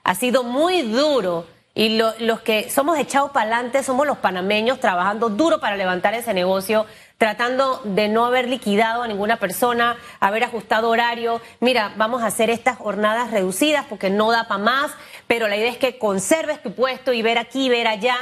Ha 0.05 0.15
sido 0.15 0.45
muy 0.45 0.83
duro. 0.83 1.47
Y 1.81 1.97
los 1.97 2.41
que 2.43 2.69
somos 2.69 2.99
echados 2.99 3.31
para 3.31 3.57
adelante 3.57 3.83
somos 3.83 4.07
los 4.07 4.19
panameños 4.19 4.81
trabajando 4.81 5.31
duro 5.31 5.61
para 5.61 5.79
levantar 5.79 6.13
ese 6.13 6.35
negocio, 6.35 6.85
tratando 7.17 7.81
de 7.85 8.07
no 8.09 8.27
haber 8.27 8.51
liquidado 8.51 9.03
a 9.03 9.09
ninguna 9.09 9.39
persona, 9.39 9.97
haber 10.21 10.45
ajustado 10.45 10.91
horario. 10.91 11.41
Mira, 11.59 11.95
vamos 11.97 12.23
a 12.23 12.27
hacer 12.27 12.51
estas 12.51 12.77
jornadas 12.77 13.31
reducidas 13.31 13.87
porque 13.89 14.11
no 14.11 14.31
da 14.31 14.47
para 14.47 14.63
más, 14.63 14.91
pero 15.27 15.49
la 15.49 15.57
idea 15.57 15.71
es 15.71 15.79
que 15.79 15.97
conserves 15.97 16.63
tu 16.63 16.75
puesto 16.75 17.15
y 17.15 17.23
ver 17.23 17.39
aquí, 17.39 17.71
ver 17.71 17.89
allá. 17.89 18.19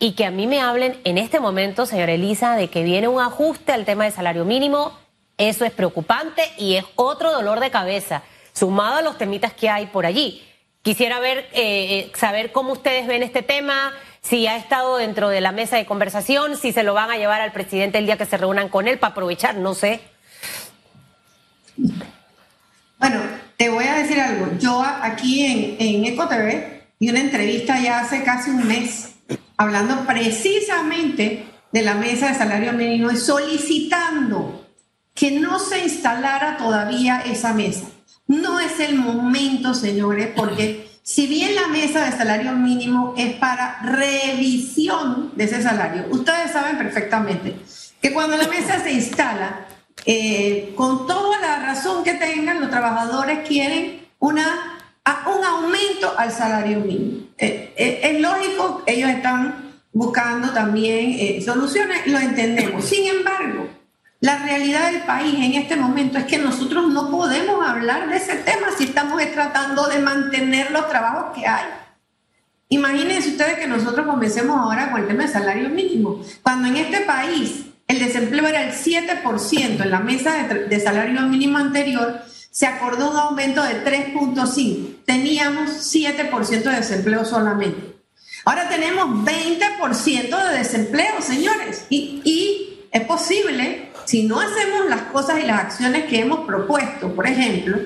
Y 0.00 0.16
que 0.16 0.24
a 0.24 0.32
mí 0.32 0.48
me 0.48 0.60
hablen 0.60 1.00
en 1.04 1.16
este 1.16 1.38
momento, 1.38 1.86
señora 1.86 2.10
Elisa, 2.10 2.56
de 2.56 2.70
que 2.70 2.82
viene 2.82 3.06
un 3.06 3.20
ajuste 3.20 3.70
al 3.70 3.84
tema 3.84 4.02
del 4.02 4.12
salario 4.12 4.44
mínimo 4.44 4.98
eso 5.38 5.64
es 5.64 5.70
preocupante 5.70 6.42
y 6.58 6.74
es 6.74 6.84
otro 6.96 7.30
dolor 7.30 7.60
de 7.60 7.70
cabeza, 7.70 8.22
sumado 8.52 8.96
a 8.96 9.02
los 9.02 9.16
temitas 9.16 9.52
que 9.52 9.68
hay 9.68 9.86
por 9.86 10.06
allí. 10.06 10.42
Quisiera 10.84 11.18
ver, 11.18 11.48
eh, 11.54 11.54
eh, 11.54 12.12
saber 12.14 12.52
cómo 12.52 12.74
ustedes 12.74 13.06
ven 13.06 13.22
este 13.22 13.40
tema, 13.40 13.94
si 14.20 14.46
ha 14.46 14.58
estado 14.58 14.98
dentro 14.98 15.30
de 15.30 15.40
la 15.40 15.50
mesa 15.50 15.78
de 15.78 15.86
conversación, 15.86 16.58
si 16.58 16.72
se 16.72 16.82
lo 16.82 16.92
van 16.92 17.10
a 17.10 17.16
llevar 17.16 17.40
al 17.40 17.52
presidente 17.52 17.96
el 17.96 18.04
día 18.04 18.18
que 18.18 18.26
se 18.26 18.36
reúnan 18.36 18.68
con 18.68 18.86
él 18.86 18.98
para 18.98 19.12
aprovechar, 19.12 19.54
no 19.54 19.72
sé. 19.72 20.02
Bueno, 22.98 23.22
te 23.56 23.70
voy 23.70 23.86
a 23.86 23.94
decir 23.94 24.20
algo. 24.20 24.46
Yo 24.58 24.82
aquí 24.82 25.46
en, 25.46 25.76
en 25.78 26.04
EcoTV 26.04 26.82
vi 27.00 27.08
una 27.08 27.20
entrevista 27.20 27.80
ya 27.80 28.00
hace 28.00 28.22
casi 28.22 28.50
un 28.50 28.68
mes 28.68 29.14
hablando 29.56 30.04
precisamente 30.04 31.46
de 31.72 31.82
la 31.82 31.94
mesa 31.94 32.28
de 32.28 32.34
salario 32.34 32.74
mínimo 32.74 33.10
y 33.10 33.16
solicitando 33.16 34.66
que 35.14 35.30
no 35.30 35.58
se 35.58 35.78
instalara 35.78 36.58
todavía 36.58 37.22
esa 37.24 37.54
mesa. 37.54 37.86
No 38.26 38.58
es 38.58 38.80
el 38.80 38.96
momento, 38.96 39.74
señores, 39.74 40.30
porque 40.34 40.88
si 41.02 41.26
bien 41.26 41.54
la 41.54 41.68
mesa 41.68 42.04
de 42.04 42.16
salario 42.16 42.52
mínimo 42.52 43.14
es 43.18 43.34
para 43.34 43.80
revisión 43.82 45.32
de 45.36 45.44
ese 45.44 45.62
salario, 45.62 46.06
ustedes 46.10 46.50
saben 46.50 46.78
perfectamente 46.78 47.56
que 48.00 48.12
cuando 48.12 48.36
la 48.38 48.48
mesa 48.48 48.82
se 48.82 48.92
instala, 48.92 49.66
eh, 50.06 50.72
con 50.74 51.06
toda 51.06 51.38
la 51.40 51.58
razón 51.60 52.04
que 52.04 52.14
tengan, 52.14 52.60
los 52.60 52.70
trabajadores 52.70 53.46
quieren 53.46 54.06
una, 54.18 54.78
un 55.26 55.44
aumento 55.44 56.14
al 56.16 56.32
salario 56.32 56.80
mínimo. 56.80 57.26
Eh, 57.36 57.74
eh, 57.76 58.00
es 58.02 58.20
lógico, 58.20 58.82
ellos 58.86 59.10
están 59.10 59.74
buscando 59.92 60.50
también 60.52 61.42
soluciones, 61.42 62.06
lo 62.06 62.18
entendemos. 62.18 62.84
Sin 62.84 63.06
embargo, 63.06 63.68
la 64.24 64.38
realidad 64.38 64.90
del 64.90 65.02
país 65.02 65.34
en 65.34 65.52
este 65.52 65.76
momento 65.76 66.16
es 66.16 66.24
que 66.24 66.38
nosotros 66.38 66.88
no 66.88 67.10
podemos 67.10 67.62
hablar 67.62 68.08
de 68.08 68.16
ese 68.16 68.36
tema 68.36 68.68
si 68.74 68.84
estamos 68.84 69.20
tratando 69.34 69.86
de 69.86 69.98
mantener 69.98 70.70
los 70.70 70.88
trabajos 70.88 71.36
que 71.36 71.46
hay. 71.46 71.66
Imagínense 72.70 73.28
ustedes 73.28 73.58
que 73.58 73.66
nosotros 73.66 74.06
comencemos 74.06 74.58
ahora 74.58 74.90
con 74.90 75.02
el 75.02 75.08
tema 75.08 75.24
del 75.24 75.32
salario 75.32 75.68
mínimo, 75.68 76.22
cuando 76.42 76.68
en 76.68 76.78
este 76.78 77.00
país 77.00 77.66
el 77.86 77.98
desempleo 77.98 78.46
era 78.46 78.62
el 78.62 78.72
7% 78.72 79.82
en 79.82 79.90
la 79.90 80.00
mesa 80.00 80.48
de, 80.48 80.80
salario 80.80 81.20
mínimo 81.20 81.58
anterior, 81.58 82.22
se 82.50 82.66
acordó 82.66 83.10
un 83.10 83.18
aumento 83.18 83.62
de 83.62 83.84
3.5. 83.84 85.04
Teníamos 85.04 85.68
7% 85.94 86.62
de 86.62 86.76
desempleo 86.76 87.26
solamente. 87.26 87.94
Ahora 88.46 88.70
tenemos 88.70 89.22
20% 89.22 90.48
de 90.48 90.56
desempleo, 90.56 91.20
señores. 91.20 91.84
Y 91.90 92.86
es 92.90 93.02
posible 93.02 93.92
si 94.06 94.24
no 94.24 94.40
hacemos 94.40 94.88
las 94.88 95.02
cosas 95.02 95.40
y 95.40 95.46
las 95.46 95.60
acciones 95.60 96.04
que 96.06 96.20
hemos 96.20 96.40
propuesto, 96.46 97.14
por 97.14 97.26
ejemplo, 97.26 97.78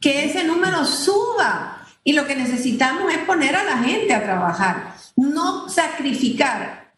que 0.00 0.26
ese 0.26 0.44
número 0.44 0.84
suba. 0.84 1.80
Y 2.06 2.12
lo 2.12 2.26
que 2.26 2.36
necesitamos 2.36 3.12
es 3.12 3.18
poner 3.20 3.56
a 3.56 3.64
la 3.64 3.78
gente 3.78 4.12
a 4.12 4.22
trabajar, 4.22 4.94
no 5.16 5.68
sacrificar 5.70 6.92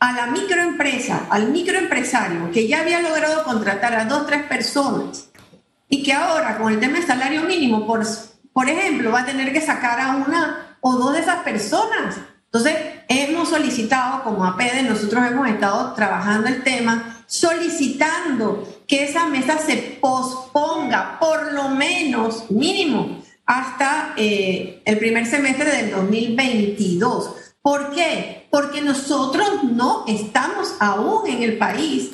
a 0.00 0.12
la 0.12 0.26
microempresa, 0.26 1.26
al 1.30 1.50
microempresario 1.50 2.50
que 2.50 2.66
ya 2.66 2.80
había 2.80 3.00
logrado 3.00 3.44
contratar 3.44 3.94
a 3.94 4.04
dos, 4.04 4.26
tres 4.26 4.42
personas 4.44 5.28
y 5.88 6.02
que 6.02 6.12
ahora 6.12 6.58
con 6.58 6.72
el 6.72 6.80
tema 6.80 6.94
del 6.94 7.06
salario 7.06 7.42
mínimo, 7.42 7.86
por, 7.86 8.04
por 8.52 8.68
ejemplo, 8.68 9.12
va 9.12 9.20
a 9.20 9.26
tener 9.26 9.52
que 9.52 9.60
sacar 9.60 10.00
a 10.00 10.16
una 10.16 10.76
o 10.80 10.96
dos 10.96 11.14
de 11.14 11.20
esas 11.20 11.42
personas. 11.42 12.16
Entonces, 12.46 12.76
hemos 13.08 13.48
solicitado, 13.48 14.22
como 14.22 14.44
APD, 14.44 14.82
nosotros 14.88 15.24
hemos 15.26 15.48
estado 15.48 15.92
trabajando 15.94 16.48
el 16.48 16.62
tema 16.62 17.17
solicitando 17.28 18.66
que 18.86 19.04
esa 19.04 19.26
mesa 19.26 19.58
se 19.58 19.76
posponga 20.00 21.18
por 21.20 21.52
lo 21.52 21.68
menos 21.68 22.50
mínimo 22.50 23.22
hasta 23.44 24.14
eh, 24.16 24.82
el 24.84 24.98
primer 24.98 25.26
semestre 25.26 25.70
del 25.70 25.90
2022. 25.90 27.34
¿Por 27.60 27.94
qué? 27.94 28.48
Porque 28.50 28.80
nosotros 28.80 29.62
no 29.64 30.04
estamos 30.08 30.74
aún 30.80 31.28
en 31.28 31.42
el 31.42 31.58
país, 31.58 32.12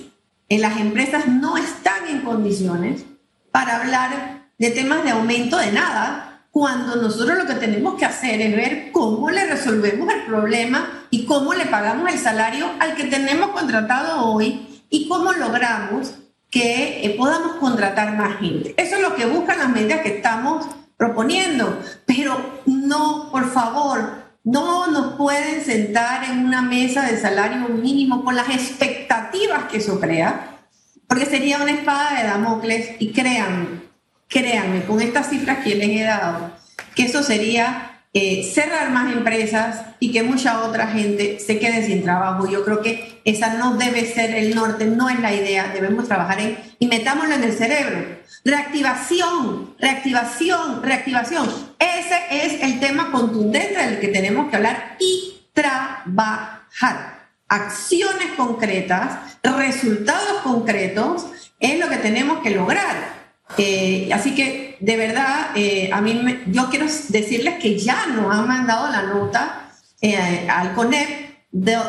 en 0.49 0.61
las 0.61 0.79
empresas 0.79 1.29
no 1.29 1.57
están 1.57 2.09
en 2.09 2.21
condiciones 2.21 3.05
para 3.53 3.81
hablar 3.81 4.49
de 4.59 4.71
temas 4.71 5.05
de 5.05 5.11
aumento 5.11 5.57
de 5.59 5.71
nada, 5.71 6.43
cuando 6.51 6.97
nosotros 6.97 7.39
lo 7.39 7.47
que 7.47 7.55
tenemos 7.55 7.95
que 7.95 8.05
hacer 8.05 8.41
es 8.41 8.55
ver 8.55 8.91
cómo 8.93 9.31
le 9.31 9.47
resolvemos 9.47 10.13
el 10.13 10.23
problema 10.23 11.07
y 11.11 11.25
cómo 11.25 11.55
le 11.55 11.67
pagamos 11.67 12.13
el 12.13 12.19
salario 12.19 12.69
al 12.81 12.95
que 12.95 13.05
tenemos 13.05 13.51
contratado 13.51 14.25
hoy 14.27 14.74
y 14.95 15.09
cómo 15.09 15.33
logramos 15.33 16.15
que 16.53 17.05
eh, 17.05 17.17
podamos 17.19 17.57
contratar 17.57 18.17
más 18.17 18.39
gente. 18.39 18.75
Eso 18.77 18.95
es 18.95 19.03
lo 19.03 19.17
que 19.17 19.27
buscan 19.27 19.59
las 19.59 19.71
medidas 19.71 20.03
que 20.03 20.17
estamos 20.17 20.67
proponiendo, 20.97 21.83
pero 22.07 22.61
no, 22.65 23.29
por 23.33 23.51
favor, 23.51 24.23
no 24.45 24.87
nos 24.87 25.17
pueden 25.17 25.65
sentar 25.65 26.23
en 26.31 26.47
una 26.47 26.63
mesa 26.63 27.03
de 27.11 27.21
salario 27.21 27.69
mínimo 27.71 28.25
con 28.25 28.37
las 28.37 28.49
expectativas 28.51 29.65
que 29.65 29.79
eso 29.79 29.99
crea, 29.99 30.61
porque 31.09 31.27
sería 31.27 31.59
una 31.59 31.73
espada 31.73 32.17
de 32.17 32.29
Damocles 32.29 32.91
y 33.01 33.11
créanme, 33.11 33.83
créanme, 34.29 34.85
con 34.85 35.01
estas 35.01 35.29
cifras 35.29 35.65
que 35.65 35.75
les 35.75 35.89
he 35.89 36.05
dado, 36.05 36.53
que 36.95 37.07
eso 37.07 37.25
sería 37.25 37.94
eh, 38.17 38.49
cerrar 38.55 38.91
más 38.91 39.13
empresas 39.13 39.83
y 39.99 40.13
que 40.13 40.23
mucha 40.23 40.63
otra 40.63 40.87
gente 40.87 41.41
se 41.41 41.59
quede 41.59 41.85
sin 41.85 42.05
trabajo. 42.05 42.49
Yo 42.49 42.65
creo 42.65 42.81
que 42.81 43.21
esa 43.25 43.55
no 43.55 43.77
debe 43.77 44.07
ser 44.07 44.37
el 44.37 44.55
norte, 44.55 44.87
no 44.87 45.09
es 45.11 45.19
la 45.19 45.35
idea. 45.35 45.73
Debemos 45.75 46.07
trabajar 46.07 46.39
en 46.39 46.57
y 46.79 46.87
metámoslo 46.87 47.35
en 47.35 47.43
el 47.43 47.53
cerebro. 47.53 47.99
Reactivación, 48.45 49.75
reactivación, 49.81 50.83
reactivación. 50.83 51.51
Ese 51.81 52.47
es 52.47 52.63
el 52.63 52.79
tema 52.79 53.11
contundente 53.11 53.85
del 53.85 53.99
que 53.99 54.09
tenemos 54.09 54.49
que 54.49 54.57
hablar 54.57 54.97
y 55.01 55.49
trabajar. 55.53 57.31
Acciones 57.49 58.29
concretas, 58.37 59.39
resultados 59.43 60.41
concretos 60.45 61.27
es 61.59 61.81
lo 61.81 61.89
que 61.89 61.97
tenemos 61.97 62.43
que 62.43 62.51
lograr. 62.51 63.15
Eh, 63.59 64.09
así 64.13 64.35
que, 64.35 64.64
de 64.85 64.97
verdad, 64.99 65.53
eh, 65.55 65.89
a 65.91 66.03
mí 66.03 66.43
yo 66.49 66.69
quiero 66.69 66.85
decirles 67.09 67.55
que 67.55 67.79
ya 67.79 68.07
nos 68.09 68.35
han 68.35 68.47
mandado 68.47 68.91
la 68.93 69.03
nota 69.03 69.71
eh, 70.03 70.47
al 70.47 70.75
CONEP 70.75 71.25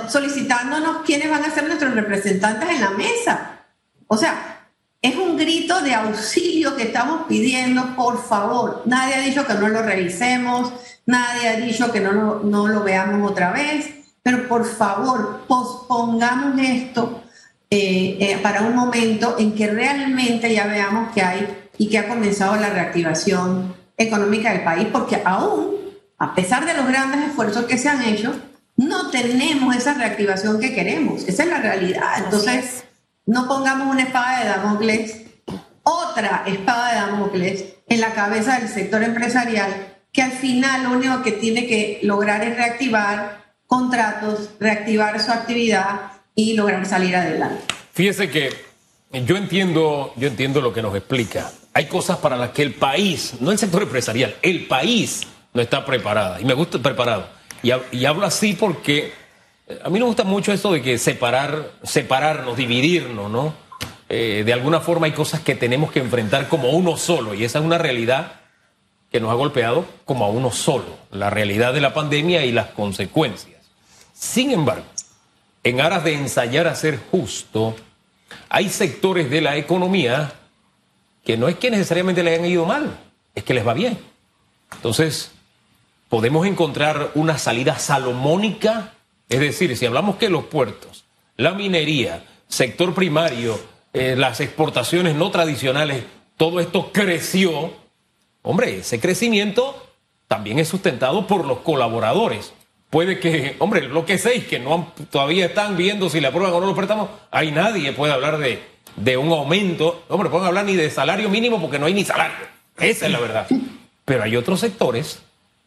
solicitándonos 0.08 1.02
quiénes 1.06 1.30
van 1.30 1.44
a 1.44 1.52
ser 1.52 1.66
nuestros 1.66 1.94
representantes 1.94 2.70
en 2.70 2.80
la 2.80 2.92
mesa. 2.92 3.66
O 4.08 4.16
sea, 4.16 4.70
es 5.02 5.14
un 5.18 5.36
grito 5.36 5.82
de 5.82 5.94
auxilio 5.94 6.78
que 6.78 6.84
estamos 6.84 7.26
pidiendo, 7.28 7.96
por 7.98 8.24
favor. 8.24 8.84
Nadie 8.86 9.16
ha 9.16 9.20
dicho 9.20 9.46
que 9.46 9.56
no 9.56 9.68
lo 9.68 9.82
revisemos, 9.82 10.72
nadie 11.06 11.50
ha 11.50 11.58
dicho 11.58 11.92
que 11.92 12.00
no 12.00 12.40
lo, 12.44 12.84
veamos 12.84 13.30
otra 13.30 13.52
vez, 13.52 13.90
pero 14.24 14.48
por 14.48 14.66
favor, 14.66 15.42
pospongamos 15.48 16.58
esto 16.62 17.24
eh, 17.70 18.40
para 18.42 18.62
un 18.62 18.74
momento 18.74 19.36
en 19.38 19.54
que 19.54 19.68
realmente 19.68 20.54
ya 20.54 20.66
veamos 20.68 21.12
que 21.14 21.22
hay 21.22 21.65
y 21.78 21.90
que 21.90 21.98
ha 21.98 22.08
comenzado 22.08 22.56
la 22.56 22.70
reactivación 22.70 23.76
económica 23.98 24.52
del 24.52 24.64
país, 24.64 24.88
porque 24.92 25.22
aún, 25.24 25.76
a 26.18 26.36
pesar 26.36 26.66
de 26.66 26.74
los 26.74 26.88
grandes 26.88 27.30
esfuerzos 27.30 27.66
que 27.66 27.78
se 27.78 27.90
han 27.90 28.02
hecho, 28.04 28.36
no 28.78 29.10
tenemos 29.10 29.76
esa 29.76 29.94
reactivación 29.94 30.60
que 30.60 30.74
queremos. 30.74 31.28
Esa 31.28 31.44
es 31.44 31.50
la 31.50 31.60
realidad. 31.60 32.24
Entonces, 32.24 32.84
no 33.26 33.48
pongamos 33.48 33.92
una 33.92 34.04
espada 34.04 34.40
de 34.40 34.50
Damocles, 34.50 35.22
otra 35.84 36.44
espada 36.46 36.90
de 36.90 36.96
Damocles 36.96 37.66
en 37.88 38.02
la 38.02 38.14
cabeza 38.14 38.60
del 38.60 38.70
sector 38.70 39.04
empresarial, 39.04 39.96
que 40.12 40.22
al 40.22 40.32
final 40.32 40.84
lo 40.84 40.92
único 40.92 41.22
que 41.22 41.32
tiene 41.32 41.68
que 41.68 42.00
lograr 42.04 42.44
es 42.44 42.56
reactivar 42.56 43.46
contratos, 43.68 44.50
reactivar 44.60 45.22
su 45.22 45.32
actividad 45.32 46.12
y 46.36 46.54
lograr 46.54 46.86
salir 46.86 47.16
adelante. 47.16 47.64
Fíjese 47.94 48.30
que 48.30 48.50
yo 49.26 49.38
entiendo, 49.38 50.14
yo 50.18 50.28
entiendo 50.28 50.62
lo 50.62 50.74
que 50.74 50.82
nos 50.82 50.96
explica. 50.96 51.52
Hay 51.76 51.88
cosas 51.88 52.20
para 52.20 52.38
las 52.38 52.52
que 52.52 52.62
el 52.62 52.74
país, 52.74 53.34
no 53.42 53.52
el 53.52 53.58
sector 53.58 53.84
empresarial, 53.84 54.34
el 54.42 54.66
país 54.66 55.28
no 55.54 55.62
está 55.62 55.84
preparada. 55.84 56.40
Y 56.40 56.46
me 56.46 56.54
gusta 56.54 56.80
preparado. 56.80 57.28
Y, 57.62 58.06
hablo 58.06 58.26
así 58.26 58.54
porque 58.54 59.12
eh, 59.68 59.80
a 59.84 59.90
mí 59.90 60.00
me 60.00 60.06
gusta 60.06 60.24
mucho 60.24 60.54
esto 60.54 60.72
de 60.72 60.82
que 60.82 60.98
separar, 60.98 61.74
separarnos, 61.84 62.56
dividirnos, 62.56 63.30
¿no? 63.30 63.54
Eh, 64.08 64.44
de 64.46 64.54
alguna 64.54 64.80
forma 64.80 65.08
hay 65.08 65.12
cosas 65.12 65.42
que 65.42 65.54
tenemos 65.54 65.92
que 65.92 66.00
enfrentar 66.00 66.48
como 66.48 66.70
uno 66.70 66.96
solo. 66.96 67.34
Y 67.34 67.44
esa 67.44 67.60
es 67.60 67.66
una 67.66 67.78
realidad 67.78 68.40
que 69.12 69.20
nos 69.20 69.30
ha 69.30 69.34
golpeado 69.34 69.86
como 70.06 70.24
a 70.24 70.30
uno 70.30 70.52
solo. 70.52 70.98
La 71.12 71.30
realidad 71.30 71.74
de 71.74 71.82
la 71.82 71.94
pandemia 71.94 72.46
y 72.46 72.54
las 72.54 72.68
consecuencias. 72.68 73.60
Sin 74.14 74.52
embargo, 74.52 74.86
en 75.66 75.82
aras 75.82 76.06
de 76.06 76.14
ensayar 76.14 76.68
a 76.68 76.76
ser 76.76 76.98
justo, 77.12 77.76
hay 78.48 78.70
sectores 78.70 79.30
de 79.30 79.42
la 79.42 79.58
economía 79.58 80.32
que 81.26 81.36
no 81.36 81.50
es 81.50 81.56
que 81.56 81.72
necesariamente 81.72 82.24
le 82.24 82.34
hayan 82.34 82.46
ido 82.46 82.66
mal, 82.66 82.98
es 83.34 83.44
que 83.44 83.54
les 83.54 83.68
va 83.68 83.74
bien. 83.74 83.98
Entonces, 84.74 85.32
podemos 86.08 86.48
encontrar 86.48 87.12
una 87.16 87.38
salida 87.38 87.78
salomónica, 87.78 88.94
es 89.28 89.40
decir, 89.40 89.76
si 89.76 89.86
hablamos 89.86 90.16
que 90.16 90.30
los 90.30 90.46
puertos, 90.46 91.04
la 91.36 91.52
minería, 91.52 92.26
sector 92.48 92.94
primario, 92.94 93.60
eh, 93.92 94.16
las 94.16 94.40
exportaciones 94.40 95.16
no 95.16 95.32
tradicionales, 95.32 96.04
todo 96.38 96.62
esto 96.62 96.92
creció, 96.94 97.74
hombre, 98.42 98.78
ese 98.80 99.00
crecimiento 99.02 99.86
también 100.28 100.60
es 100.60 100.68
sustentado 100.68 101.28
por 101.28 101.46
los 101.46 101.60
colaboradores 101.60 102.54
puede 102.96 103.20
que, 103.20 103.58
hombre, 103.60 103.82
lo 103.90 104.06
que 104.06 104.18
6 104.18 104.46
que 104.46 104.58
no 104.58 104.94
todavía 105.12 105.48
están 105.48 105.76
viendo 105.76 106.10
si 106.10 106.22
le 106.22 106.28
aprueban 106.28 106.54
o 106.54 106.62
no 106.62 106.68
lo 106.68 106.76
prestamos, 106.76 107.10
hay 107.30 107.52
nadie 107.52 107.92
puede 107.92 108.14
hablar 108.14 108.38
de, 108.38 108.64
de 108.96 109.18
un 109.18 109.32
aumento. 109.32 110.04
Hombre, 110.10 110.30
pueden 110.30 110.48
hablar 110.48 110.66
ni 110.66 110.76
de 110.76 110.90
salario 110.90 111.30
mínimo 111.30 111.62
porque 111.62 111.80
no 111.80 111.86
hay 111.86 111.94
ni 111.94 112.06
salario. 112.06 112.48
Esa 112.78 113.06
es 113.06 113.12
la 113.12 113.20
verdad. 113.20 113.48
Pero 114.06 114.24
hay 114.24 114.36
otros 114.36 114.60
sectores 114.60 115.20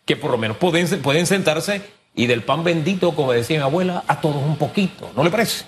que 0.05 0.17
por 0.17 0.31
lo 0.31 0.39
menos 0.39 0.57
pueden, 0.57 1.03
pueden 1.03 1.27
sentarse 1.27 1.83
y 2.15 2.27
del 2.27 2.43
pan 2.43 2.65
bendito, 2.65 3.15
como 3.15 3.33
decía 3.33 3.59
mi 3.59 3.63
abuela, 3.63 4.05
a 4.07 4.21
todos 4.21 4.43
un 4.43 4.57
poquito. 4.57 5.11
¿No 5.15 5.23
le 5.23 5.31
parece? 5.31 5.65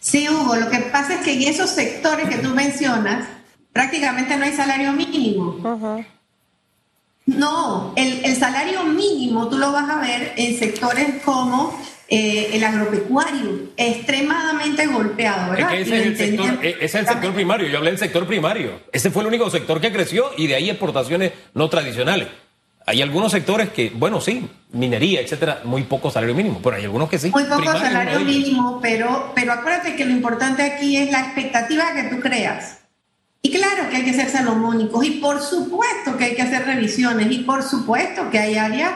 Sí, 0.00 0.28
Hugo, 0.28 0.56
lo 0.56 0.68
que 0.68 0.80
pasa 0.80 1.14
es 1.14 1.20
que 1.22 1.32
en 1.32 1.42
esos 1.44 1.70
sectores 1.70 2.28
que 2.28 2.36
tú 2.36 2.50
mencionas, 2.50 3.26
prácticamente 3.72 4.36
no 4.36 4.44
hay 4.44 4.52
salario 4.52 4.92
mínimo. 4.92 6.04
No, 7.26 7.94
el, 7.96 8.36
salario 8.36 8.84
mínimo 8.84 9.48
tú 9.48 9.56
lo 9.56 9.72
vas 9.72 9.88
a 9.88 10.00
ver 10.00 10.34
en 10.36 10.58
sectores 10.58 11.22
como 11.24 11.78
eh, 12.08 12.50
el 12.52 12.62
agropecuario, 12.62 13.70
extremadamente 13.76 14.86
golpeado, 14.86 15.52
¿verdad? 15.52 15.74
ese, 15.74 15.96
es 15.96 16.06
el 16.06 16.16
sector, 16.16 16.58
e, 16.62 16.70
ese 16.70 16.84
es 16.84 16.94
el 16.94 17.06
sector 17.06 17.32
primario, 17.32 17.68
yo 17.68 17.78
hablé 17.78 17.90
del 17.90 17.98
sector 17.98 18.26
primario. 18.26 18.80
Ese 18.92 19.10
fue 19.10 19.22
el 19.22 19.28
único 19.28 19.48
sector 19.50 19.80
que 19.80 19.90
creció 19.90 20.30
y 20.36 20.46
de 20.46 20.54
ahí 20.54 20.68
exportaciones 20.68 21.32
no 21.54 21.68
tradicionales. 21.70 22.28
Hay 22.86 23.00
algunos 23.00 23.32
sectores 23.32 23.70
que, 23.70 23.90
bueno, 23.94 24.20
sí, 24.20 24.46
minería, 24.72 25.22
etcétera, 25.22 25.62
muy 25.64 25.84
poco 25.84 26.10
salario 26.10 26.34
mínimo, 26.34 26.60
pero 26.62 26.76
hay 26.76 26.84
algunos 26.84 27.08
que 27.08 27.18
sí. 27.18 27.30
Muy 27.30 27.44
poco 27.44 27.72
salario 27.72 28.20
mínimo, 28.20 28.80
pero, 28.82 29.32
pero 29.34 29.52
acuérdate 29.52 29.96
que 29.96 30.04
lo 30.04 30.10
importante 30.10 30.62
aquí 30.62 30.98
es 30.98 31.10
la 31.10 31.20
expectativa 31.20 31.94
que 31.94 32.14
tú 32.14 32.20
creas. 32.20 32.80
Y 33.40 33.50
claro 33.50 33.88
que 33.88 33.96
hay 33.96 34.04
que 34.04 34.12
ser 34.12 34.28
salomónicos 34.28 35.04
y 35.04 35.12
por 35.12 35.40
supuesto 35.40 36.16
que 36.18 36.24
hay 36.24 36.34
que 36.34 36.42
hacer 36.42 36.66
revisiones 36.66 37.30
y 37.30 37.38
por 37.40 37.62
supuesto 37.62 38.30
que 38.30 38.38
hay 38.38 38.56
áreas 38.56 38.92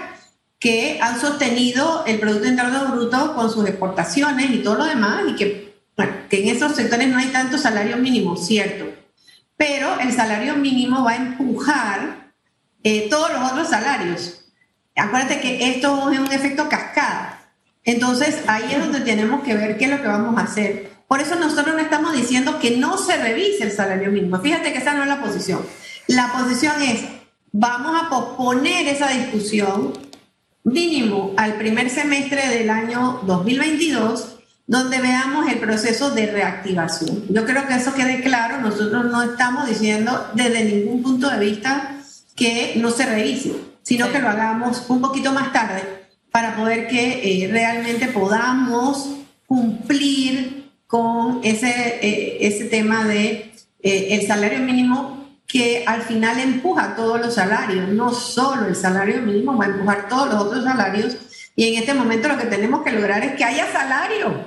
que 0.58 0.98
han 1.00 1.20
sostenido 1.20 2.04
el 2.06 2.18
Producto 2.18 2.48
Interno 2.48 2.86
Bruto 2.92 3.34
con 3.34 3.50
sus 3.50 3.66
exportaciones 3.66 4.50
y 4.50 4.58
todo 4.58 4.76
lo 4.76 4.84
demás 4.84 5.22
y 5.28 5.36
que, 5.36 5.78
que 6.28 6.42
en 6.42 6.56
esos 6.56 6.74
sectores 6.74 7.08
no 7.08 7.18
hay 7.18 7.28
tanto 7.28 7.58
salario 7.58 7.96
mínimo, 7.96 8.36
cierto. 8.36 8.86
Pero 9.56 9.98
el 10.00 10.12
salario 10.12 10.56
mínimo 10.56 11.04
va 11.04 11.12
a 11.12 11.16
empujar 11.16 12.32
eh, 12.82 13.08
todos 13.08 13.32
los 13.32 13.52
otros 13.52 13.68
salarios. 13.68 14.44
Acuérdate 14.96 15.40
que 15.40 15.70
esto 15.70 16.10
es 16.10 16.18
un 16.18 16.32
efecto 16.32 16.68
cascada. 16.68 17.52
Entonces 17.84 18.42
ahí 18.48 18.72
es 18.72 18.80
donde 18.80 19.00
tenemos 19.00 19.42
que 19.42 19.54
ver 19.54 19.78
qué 19.78 19.84
es 19.84 19.90
lo 19.90 20.02
que 20.02 20.08
vamos 20.08 20.36
a 20.38 20.44
hacer. 20.44 20.90
Por 21.06 21.20
eso 21.20 21.36
nosotros 21.36 21.74
no 21.74 21.80
estamos 21.80 22.12
diciendo 22.14 22.58
que 22.58 22.76
no 22.76 22.98
se 22.98 23.16
revise 23.16 23.64
el 23.64 23.72
salario 23.72 24.10
mínimo. 24.10 24.38
Fíjate 24.40 24.72
que 24.72 24.78
esa 24.78 24.94
no 24.94 25.02
es 25.02 25.08
la 25.08 25.22
posición. 25.22 25.64
La 26.08 26.32
posición 26.32 26.82
es, 26.82 27.04
vamos 27.52 28.00
a 28.00 28.08
posponer 28.10 28.88
esa 28.88 29.08
discusión 29.08 30.07
mínimo 30.64 31.34
al 31.36 31.54
primer 31.54 31.90
semestre 31.90 32.48
del 32.48 32.70
año 32.70 33.20
2022, 33.26 34.36
donde 34.66 35.00
veamos 35.00 35.50
el 35.50 35.58
proceso 35.58 36.10
de 36.10 36.26
reactivación. 36.26 37.24
Yo 37.30 37.44
creo 37.44 37.66
que 37.66 37.74
eso 37.74 37.94
quede 37.94 38.20
claro. 38.20 38.60
Nosotros 38.60 39.06
no 39.06 39.22
estamos 39.22 39.68
diciendo 39.68 40.28
desde 40.34 40.64
ningún 40.64 41.02
punto 41.02 41.30
de 41.30 41.38
vista 41.38 41.96
que 42.36 42.74
no 42.76 42.90
se 42.90 43.06
revise, 43.06 43.52
sino 43.82 44.12
que 44.12 44.18
lo 44.18 44.28
hagamos 44.28 44.84
un 44.88 45.00
poquito 45.00 45.32
más 45.32 45.52
tarde 45.52 45.82
para 46.30 46.54
poder 46.54 46.88
que 46.88 47.44
eh, 47.44 47.48
realmente 47.48 48.06
podamos 48.08 49.10
cumplir 49.46 50.70
con 50.86 51.40
ese, 51.42 51.98
eh, 52.02 52.38
ese 52.40 52.64
tema 52.66 53.04
de 53.04 53.52
eh, 53.82 54.08
el 54.10 54.26
salario 54.26 54.60
mínimo 54.60 55.17
que 55.48 55.82
al 55.86 56.02
final 56.02 56.38
empuja 56.38 56.94
todos 56.94 57.18
los 57.20 57.34
salarios, 57.34 57.88
no 57.88 58.12
solo 58.12 58.66
el 58.66 58.76
salario 58.76 59.22
mínimo, 59.22 59.56
va 59.56 59.64
a 59.64 59.68
empujar 59.68 60.06
todos 60.06 60.28
los 60.28 60.42
otros 60.42 60.62
salarios. 60.62 61.16
Y 61.56 61.68
en 61.68 61.80
este 61.80 61.94
momento 61.94 62.28
lo 62.28 62.36
que 62.36 62.44
tenemos 62.44 62.82
que 62.82 62.92
lograr 62.92 63.24
es 63.24 63.32
que 63.34 63.44
haya 63.44 63.72
salario, 63.72 64.44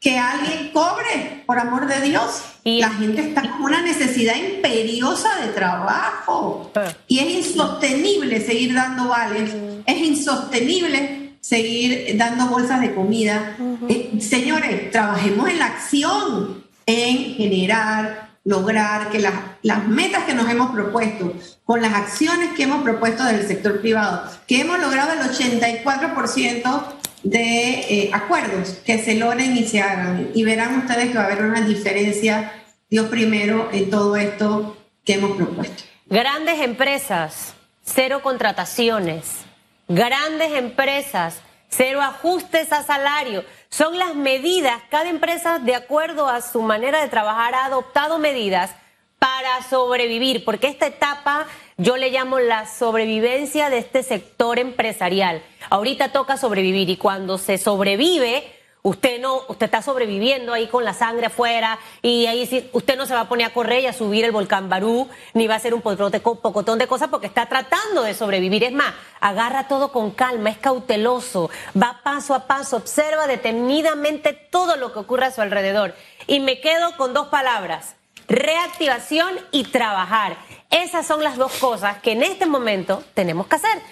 que 0.00 0.18
alguien 0.18 0.70
cobre, 0.72 1.44
por 1.46 1.60
amor 1.60 1.86
de 1.86 2.00
Dios. 2.00 2.42
Y 2.64 2.80
la 2.80 2.90
gente 2.90 3.22
está 3.22 3.42
con 3.42 3.62
una 3.62 3.82
necesidad 3.82 4.34
imperiosa 4.34 5.28
de 5.46 5.52
trabajo. 5.52 6.72
Y 7.06 7.20
es 7.20 7.46
insostenible 7.46 8.40
seguir 8.40 8.74
dando 8.74 9.08
vales, 9.08 9.54
es 9.86 9.98
insostenible 9.98 11.36
seguir 11.40 12.16
dando 12.18 12.48
bolsas 12.48 12.80
de 12.80 12.94
comida. 12.94 13.56
Eh, 13.88 14.18
señores, 14.20 14.90
trabajemos 14.90 15.48
en 15.48 15.58
la 15.60 15.66
acción, 15.66 16.64
en 16.84 17.34
generar, 17.36 18.29
lograr 18.44 19.10
que 19.10 19.18
las, 19.18 19.34
las 19.62 19.86
metas 19.86 20.24
que 20.24 20.34
nos 20.34 20.50
hemos 20.50 20.70
propuesto, 20.70 21.34
con 21.64 21.82
las 21.82 21.92
acciones 21.92 22.50
que 22.56 22.64
hemos 22.64 22.82
propuesto 22.82 23.24
del 23.24 23.46
sector 23.46 23.80
privado, 23.80 24.30
que 24.46 24.60
hemos 24.60 24.78
logrado 24.78 25.12
el 25.12 25.20
84% 25.20 26.84
de 27.22 27.80
eh, 27.80 28.10
acuerdos 28.12 28.78
que 28.84 28.98
se 28.98 29.14
logren 29.16 29.56
y 29.56 29.66
se 29.66 29.80
hagan. 29.80 30.30
Y 30.34 30.44
verán 30.44 30.78
ustedes 30.78 31.10
que 31.10 31.18
va 31.18 31.24
a 31.24 31.26
haber 31.26 31.44
una 31.44 31.60
diferencia, 31.60 32.52
Dios 32.88 33.06
primero, 33.08 33.68
en 33.72 33.90
todo 33.90 34.16
esto 34.16 34.76
que 35.04 35.14
hemos 35.14 35.36
propuesto. 35.36 35.84
Grandes 36.06 36.60
empresas, 36.60 37.54
cero 37.84 38.20
contrataciones 38.22 39.44
grandes 39.90 40.52
empresas, 40.52 41.40
cero 41.68 42.00
ajustes 42.00 42.72
a 42.72 42.82
salario. 42.84 43.44
Son 43.70 43.96
las 43.98 44.16
medidas, 44.16 44.82
cada 44.90 45.08
empresa 45.08 45.60
de 45.60 45.76
acuerdo 45.76 46.26
a 46.26 46.40
su 46.42 46.60
manera 46.60 47.00
de 47.00 47.08
trabajar 47.08 47.54
ha 47.54 47.66
adoptado 47.66 48.18
medidas 48.18 48.72
para 49.20 49.62
sobrevivir, 49.68 50.44
porque 50.44 50.66
esta 50.66 50.88
etapa 50.88 51.46
yo 51.76 51.96
le 51.96 52.10
llamo 52.10 52.40
la 52.40 52.66
sobrevivencia 52.66 53.70
de 53.70 53.78
este 53.78 54.02
sector 54.02 54.58
empresarial. 54.58 55.40
Ahorita 55.70 56.10
toca 56.10 56.36
sobrevivir 56.36 56.90
y 56.90 56.96
cuando 56.96 57.38
se 57.38 57.58
sobrevive, 57.58 58.59
Usted 58.82 59.20
no, 59.20 59.42
usted 59.48 59.66
está 59.66 59.82
sobreviviendo 59.82 60.54
ahí 60.54 60.66
con 60.66 60.84
la 60.84 60.94
sangre 60.94 61.26
afuera 61.26 61.78
y 62.00 62.24
ahí 62.24 62.46
sí, 62.46 62.70
usted 62.72 62.96
no 62.96 63.04
se 63.04 63.12
va 63.12 63.20
a 63.20 63.28
poner 63.28 63.48
a 63.48 63.52
correr 63.52 63.82
y 63.82 63.86
a 63.86 63.92
subir 63.92 64.24
el 64.24 64.32
volcán 64.32 64.70
Barú, 64.70 65.06
ni 65.34 65.46
va 65.46 65.54
a 65.54 65.56
hacer 65.58 65.74
un 65.74 65.82
pocotón 65.82 66.78
de 66.78 66.86
cosas 66.86 67.08
porque 67.08 67.26
está 67.26 67.44
tratando 67.44 68.02
de 68.02 68.14
sobrevivir. 68.14 68.64
Es 68.64 68.72
más, 68.72 68.94
agarra 69.20 69.68
todo 69.68 69.92
con 69.92 70.12
calma, 70.12 70.48
es 70.48 70.56
cauteloso, 70.56 71.50
va 71.80 72.00
paso 72.02 72.34
a 72.34 72.46
paso, 72.46 72.78
observa 72.78 73.26
detenidamente 73.26 74.32
todo 74.32 74.76
lo 74.76 74.94
que 74.94 75.00
ocurre 75.00 75.26
a 75.26 75.30
su 75.30 75.42
alrededor. 75.42 75.94
Y 76.26 76.40
me 76.40 76.60
quedo 76.60 76.96
con 76.96 77.12
dos 77.12 77.28
palabras, 77.28 77.96
reactivación 78.28 79.38
y 79.50 79.64
trabajar. 79.64 80.38
Esas 80.70 81.06
son 81.06 81.22
las 81.22 81.36
dos 81.36 81.52
cosas 81.54 81.98
que 81.98 82.12
en 82.12 82.22
este 82.22 82.46
momento 82.46 83.02
tenemos 83.12 83.46
que 83.46 83.56
hacer. 83.56 83.82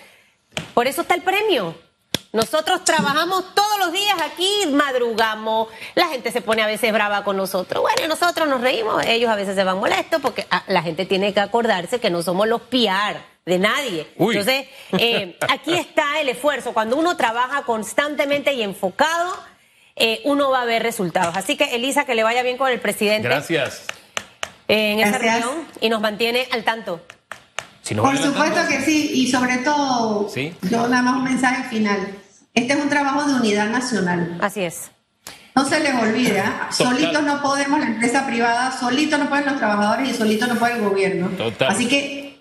Por 0.72 0.87
eso 0.87 1.03
está 1.03 1.14
el 1.14 1.22
premio 1.22 1.74
nosotros 2.33 2.85
trabajamos 2.85 3.55
todos 3.55 3.79
los 3.79 3.93
días 3.93 4.17
aquí, 4.23 4.67
madrugamos, 4.71 5.69
la 5.95 6.09
gente 6.09 6.31
se 6.31 6.43
pone 6.43 6.62
a 6.62 6.67
veces 6.67 6.93
brava 6.93 7.25
con 7.25 7.37
nosotros. 7.37 7.81
Bueno, 7.83 8.07
nosotros 8.09 8.49
nos 8.49 8.61
reímos, 8.61 9.05
ellos 9.07 9.31
a 9.31 9.37
veces 9.37 9.55
se 9.55 9.64
van 9.64 9.79
molestos 9.79 10.21
porque 10.21 10.47
ah, 10.51 10.62
la 10.67 10.83
gente 10.83 11.07
tiene 11.07 11.33
que 11.33 11.41
acordarse 11.41 12.01
que 12.01 12.11
no 12.11 12.23
somos 12.23 12.47
los 12.47 12.61
PR 12.62 13.17
de 13.47 13.59
nadie. 13.59 14.07
Uy. 14.19 14.37
Entonces, 14.37 14.67
eh, 14.99 15.38
aquí 15.49 15.73
está 15.75 16.21
el 16.21 16.29
esfuerzo. 16.29 16.75
Cuando 16.75 16.97
uno 16.97 17.17
trabaja 17.17 17.62
constantemente 17.62 18.53
y 18.53 18.62
enfocado, 18.62 19.35
eh, 19.97 20.21
uno 20.25 20.51
va 20.51 20.62
a 20.62 20.64
ver 20.67 20.83
resultados. 20.83 21.35
Así 21.35 21.57
que, 21.57 21.75
Elisa, 21.75 22.05
que 22.05 22.14
le 22.14 22.23
vaya 22.25 22.43
bien 22.43 22.59
con 22.59 22.71
el 22.71 22.79
presidente 22.79 23.27
Gracias. 23.27 23.85
eh, 24.69 24.93
en 24.93 25.01
esa 25.01 25.19
Gracias. 25.19 25.45
reunión 25.47 25.67
y 25.81 25.88
nos 25.88 26.01
mantiene 26.03 26.47
al 26.53 26.62
tanto. 26.62 27.01
Si 27.88 27.94
no 27.94 28.03
Por 28.03 28.18
supuesto 28.18 28.61
que 28.68 28.83
sí, 28.83 29.12
y 29.14 29.31
sobre 29.31 29.57
todo, 29.59 30.29
Sí. 30.29 30.53
yo 30.61 30.87
nada 30.88 31.01
más 31.01 31.16
un 31.16 31.24
mensaje 31.24 31.70
final. 31.70 31.96
Este 32.53 32.74
es 32.74 32.79
un 32.79 32.90
trabajo 32.90 33.27
de 33.27 33.37
unidad 33.37 33.70
nacional. 33.70 34.37
Así 34.42 34.61
es. 34.61 34.90
No 35.57 35.64
se 35.64 35.81
les 35.81 35.94
olvide, 35.94 36.38
¿ah? 36.40 36.68
Solitos 36.70 37.22
no 37.22 37.40
podemos 37.40 37.81
la 37.81 37.87
empresa 37.87 38.27
privada, 38.27 38.79
solitos 38.79 39.18
no 39.18 39.31
pueden 39.31 39.46
los 39.46 39.57
trabajadores 39.57 40.11
y 40.11 40.12
solitos 40.12 40.51
no 40.51 40.57
puede 40.57 40.74
el 40.74 40.83
gobierno. 40.83 41.29
Total. 41.29 41.68
Así 41.70 41.88
que 41.88 42.38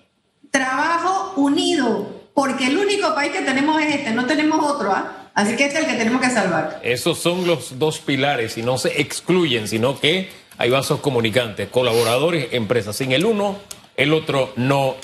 trabajo 0.50 1.32
unido, 1.36 2.28
porque 2.34 2.66
el 2.66 2.76
único 2.76 3.14
país 3.14 3.32
que 3.32 3.40
tenemos 3.40 3.80
es 3.80 3.94
este, 3.94 4.10
no 4.10 4.26
tenemos 4.26 4.62
otro, 4.62 4.92
¿ah? 4.92 5.30
Así 5.32 5.56
que 5.56 5.64
este 5.64 5.78
es 5.78 5.84
el 5.86 5.90
que 5.92 5.96
tenemos 5.96 6.20
que 6.20 6.28
salvar. 6.28 6.78
Esos 6.82 7.18
son 7.20 7.46
los 7.46 7.78
dos 7.78 8.00
pilares 8.00 8.58
y 8.58 8.62
no 8.62 8.76
se 8.76 9.00
excluyen, 9.00 9.66
sino 9.66 9.98
que 9.98 10.28
hay 10.58 10.68
vasos 10.68 11.00
comunicantes, 11.00 11.70
colaboradores, 11.70 12.48
empresas. 12.52 12.96
Sin 12.96 13.12
el 13.12 13.24
uno, 13.24 13.56
el 13.96 14.12
otro 14.12 14.52
no 14.56 14.96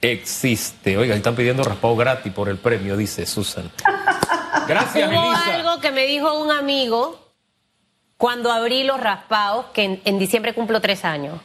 existe. 0.00 0.96
Oiga, 0.96 1.14
están 1.14 1.34
pidiendo 1.34 1.62
raspado 1.62 1.96
gratis 1.96 2.32
por 2.32 2.48
el 2.48 2.58
premio, 2.58 2.96
dice 2.96 3.26
Susan. 3.26 3.70
Gracias, 4.68 5.10
Hubo 5.10 5.32
algo 5.32 5.80
que 5.80 5.90
me 5.90 6.06
dijo 6.06 6.40
un 6.40 6.50
amigo 6.50 7.18
cuando 8.16 8.52
abrí 8.52 8.84
los 8.84 9.00
raspados, 9.00 9.66
que 9.72 9.84
en, 9.84 10.02
en 10.04 10.18
diciembre 10.18 10.54
cumplo 10.54 10.80
tres 10.80 11.04
años. 11.04 11.40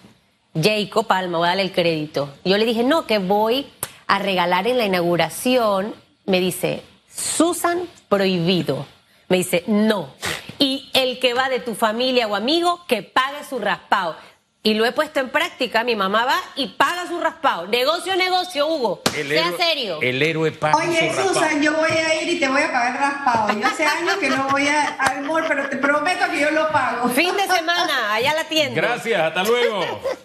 Jacob 0.54 1.06
Palma, 1.06 1.38
voy 1.38 1.48
a 1.48 1.50
darle 1.50 1.64
el 1.64 1.72
crédito. 1.72 2.30
Yo 2.44 2.58
le 2.58 2.66
dije, 2.66 2.84
no, 2.84 3.06
que 3.06 3.20
voy 3.20 3.68
a 4.08 4.20
regalar 4.20 4.68
en 4.68 4.78
la 4.78 4.86
inauguración. 4.86 5.94
Me 6.26 6.40
dice, 6.40 6.84
Susan, 7.14 7.88
prohibido. 8.10 8.86
Me 9.28 9.38
dice, 9.38 9.64
no. 9.68 10.10
Y 10.60 10.90
el 10.94 11.20
que 11.20 11.34
va 11.34 11.50
de 11.50 11.60
tu 11.60 11.76
familia 11.76 12.28
o 12.28 12.36
amigo, 12.36 12.86
que 12.88 13.04
pague 13.04 13.44
su 13.44 13.60
raspado. 13.60 14.16
Y 14.66 14.74
lo 14.74 14.84
he 14.84 14.92
puesto 14.92 15.20
en 15.20 15.30
práctica. 15.30 15.84
Mi 15.84 15.96
mamá 15.96 16.26
va 16.26 16.42
y 16.56 16.70
paga 16.70 17.06
su 17.08 17.20
raspado. 17.20 17.68
Negocio, 17.68 18.16
negocio, 18.16 18.66
Hugo. 18.68 19.04
El 19.16 19.28
sea 19.30 19.50
héroe- 19.50 19.58
serio. 19.58 20.00
El 20.02 20.24
héroe 20.24 20.52
paga 20.54 20.78
Oye, 20.78 20.98
su 21.02 21.06
raspado. 21.18 21.34
Susan, 21.36 21.62
yo 21.62 21.74
voy 21.74 21.92
a 21.92 22.22
ir 22.24 22.30
y 22.30 22.40
te 22.40 22.48
voy 22.48 22.64
a 22.64 22.72
pagar 22.72 23.00
raspado. 23.00 23.60
Yo 23.60 23.68
hace 23.68 23.86
años 23.86 24.16
que 24.18 24.28
no 24.28 24.48
voy 24.50 24.68
a- 24.68 24.96
al 24.96 25.22
mall, 25.22 25.46
pero 25.48 25.70
te 25.70 25.78
prometo 25.78 26.26
que 26.32 26.40
yo 26.40 26.50
lo 26.50 26.68
pago. 26.72 27.08
Fin 27.10 27.36
de 27.38 27.44
semana, 27.44 28.12
allá 28.16 28.34
la 28.34 28.44
tienda. 28.46 28.74
Gracias, 28.82 29.22
hasta 29.22 29.44
luego. 29.44 30.02